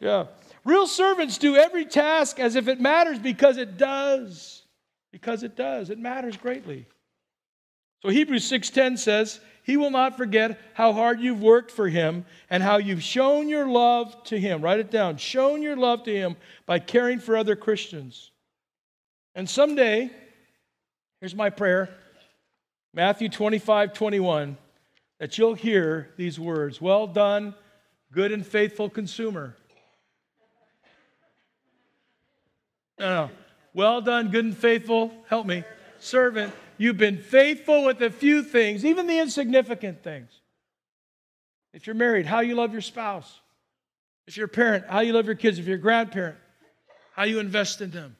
Yeah. 0.00 0.26
Real 0.64 0.86
servants 0.86 1.38
do 1.38 1.56
every 1.56 1.86
task 1.86 2.38
as 2.38 2.56
if 2.56 2.68
it 2.68 2.80
matters 2.80 3.18
because 3.18 3.56
it 3.56 3.78
does. 3.78 4.59
Because 5.12 5.42
it 5.42 5.56
does. 5.56 5.90
It 5.90 5.98
matters 5.98 6.36
greatly. 6.36 6.86
So 8.02 8.08
Hebrews 8.08 8.50
6:10 8.50 8.98
says, 8.98 9.40
he 9.62 9.76
will 9.76 9.90
not 9.90 10.16
forget 10.16 10.58
how 10.74 10.92
hard 10.92 11.20
you've 11.20 11.42
worked 11.42 11.70
for 11.70 11.88
him 11.88 12.24
and 12.48 12.62
how 12.62 12.78
you've 12.78 13.02
shown 13.02 13.48
your 13.48 13.66
love 13.66 14.24
to 14.24 14.40
him. 14.40 14.62
Write 14.62 14.80
it 14.80 14.90
down. 14.90 15.16
Shown 15.16 15.62
your 15.62 15.76
love 15.76 16.02
to 16.04 16.12
him 16.12 16.36
by 16.66 16.78
caring 16.78 17.18
for 17.18 17.36
other 17.36 17.56
Christians. 17.56 18.30
And 19.34 19.48
someday, 19.48 20.10
here's 21.20 21.34
my 21.34 21.50
prayer 21.50 21.88
Matthew 22.92 23.28
25, 23.28 23.92
21, 23.92 24.56
that 25.20 25.38
you'll 25.38 25.54
hear 25.54 26.10
these 26.16 26.40
words 26.40 26.80
Well 26.80 27.06
done, 27.06 27.54
good 28.12 28.32
and 28.32 28.44
faithful 28.44 28.90
consumer. 28.90 29.56
No, 32.98 33.26
no. 33.26 33.30
Well 33.72 34.00
done, 34.00 34.30
good 34.30 34.44
and 34.44 34.56
faithful, 34.56 35.12
help 35.28 35.46
me, 35.46 35.64
servant. 35.98 36.52
You've 36.76 36.96
been 36.96 37.18
faithful 37.18 37.84
with 37.84 38.00
a 38.02 38.10
few 38.10 38.42
things, 38.42 38.84
even 38.84 39.06
the 39.06 39.18
insignificant 39.18 40.02
things. 40.02 40.30
If 41.72 41.86
you're 41.86 41.94
married, 41.94 42.26
how 42.26 42.40
you 42.40 42.54
love 42.54 42.72
your 42.72 42.80
spouse. 42.80 43.40
If 44.26 44.36
you're 44.36 44.46
a 44.46 44.48
parent, 44.48 44.86
how 44.88 45.00
you 45.00 45.12
love 45.12 45.26
your 45.26 45.34
kids. 45.34 45.58
If 45.58 45.66
you're 45.66 45.76
a 45.76 45.80
grandparent, 45.80 46.36
how 47.14 47.24
you 47.24 47.38
invest 47.38 47.80
in 47.80 47.90
them. 47.90 48.16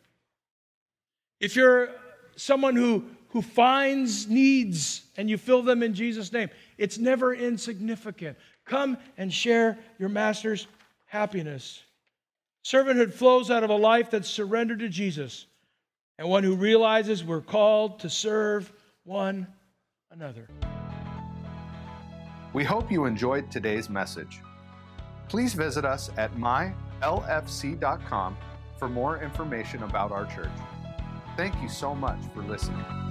If 1.41 1.57
you're 1.57 1.91
someone 2.37 2.77
who, 2.77 3.05
who 3.31 3.43
finds 3.43 4.29
needs 4.29 5.03
and 5.17 5.29
you 5.31 5.37
fill 5.37 5.63
them 5.63 5.83
in 5.83 5.95
Jesus' 5.95 6.33
name, 6.33 6.51
it's 6.79 6.99
never 6.99 7.35
insignificant. 7.35 8.37
Come 8.67 8.99
and 9.17 9.33
share 9.33 9.79
your 9.99 10.09
master's 10.09 10.67
happiness. 11.07 11.83
Servanthood 12.65 13.13
flows 13.13 13.51
out 13.51 13.65
of 13.65 13.71
a 13.71 13.77
life 13.77 14.11
that's 14.11 14.29
surrendered 14.29 14.81
to 14.81 14.89
Jesus 14.89 15.47
and 16.19 16.29
one 16.29 16.45
who 16.45 16.55
realizes 16.55 17.25
we're 17.25 17.41
called 17.41 18.01
to 18.01 18.11
serve 18.11 18.71
one 19.05 19.47
another. 20.11 20.49
We 22.53 22.65
hope 22.65 22.93
you 22.93 23.07
enjoyed 23.07 23.51
today's 23.51 23.89
message. 23.89 24.41
Please 25.29 25.55
visit 25.55 25.85
us 25.85 26.11
at 26.17 26.35
mylfc.com 26.35 28.37
for 28.79 28.89
more 28.89 29.23
information 29.23 29.85
about 29.85 30.11
our 30.11 30.27
church. 30.27 30.51
Thank 31.37 31.55
you 31.63 31.69
so 31.69 31.95
much 31.95 32.19
for 32.35 32.43
listening. 32.43 33.10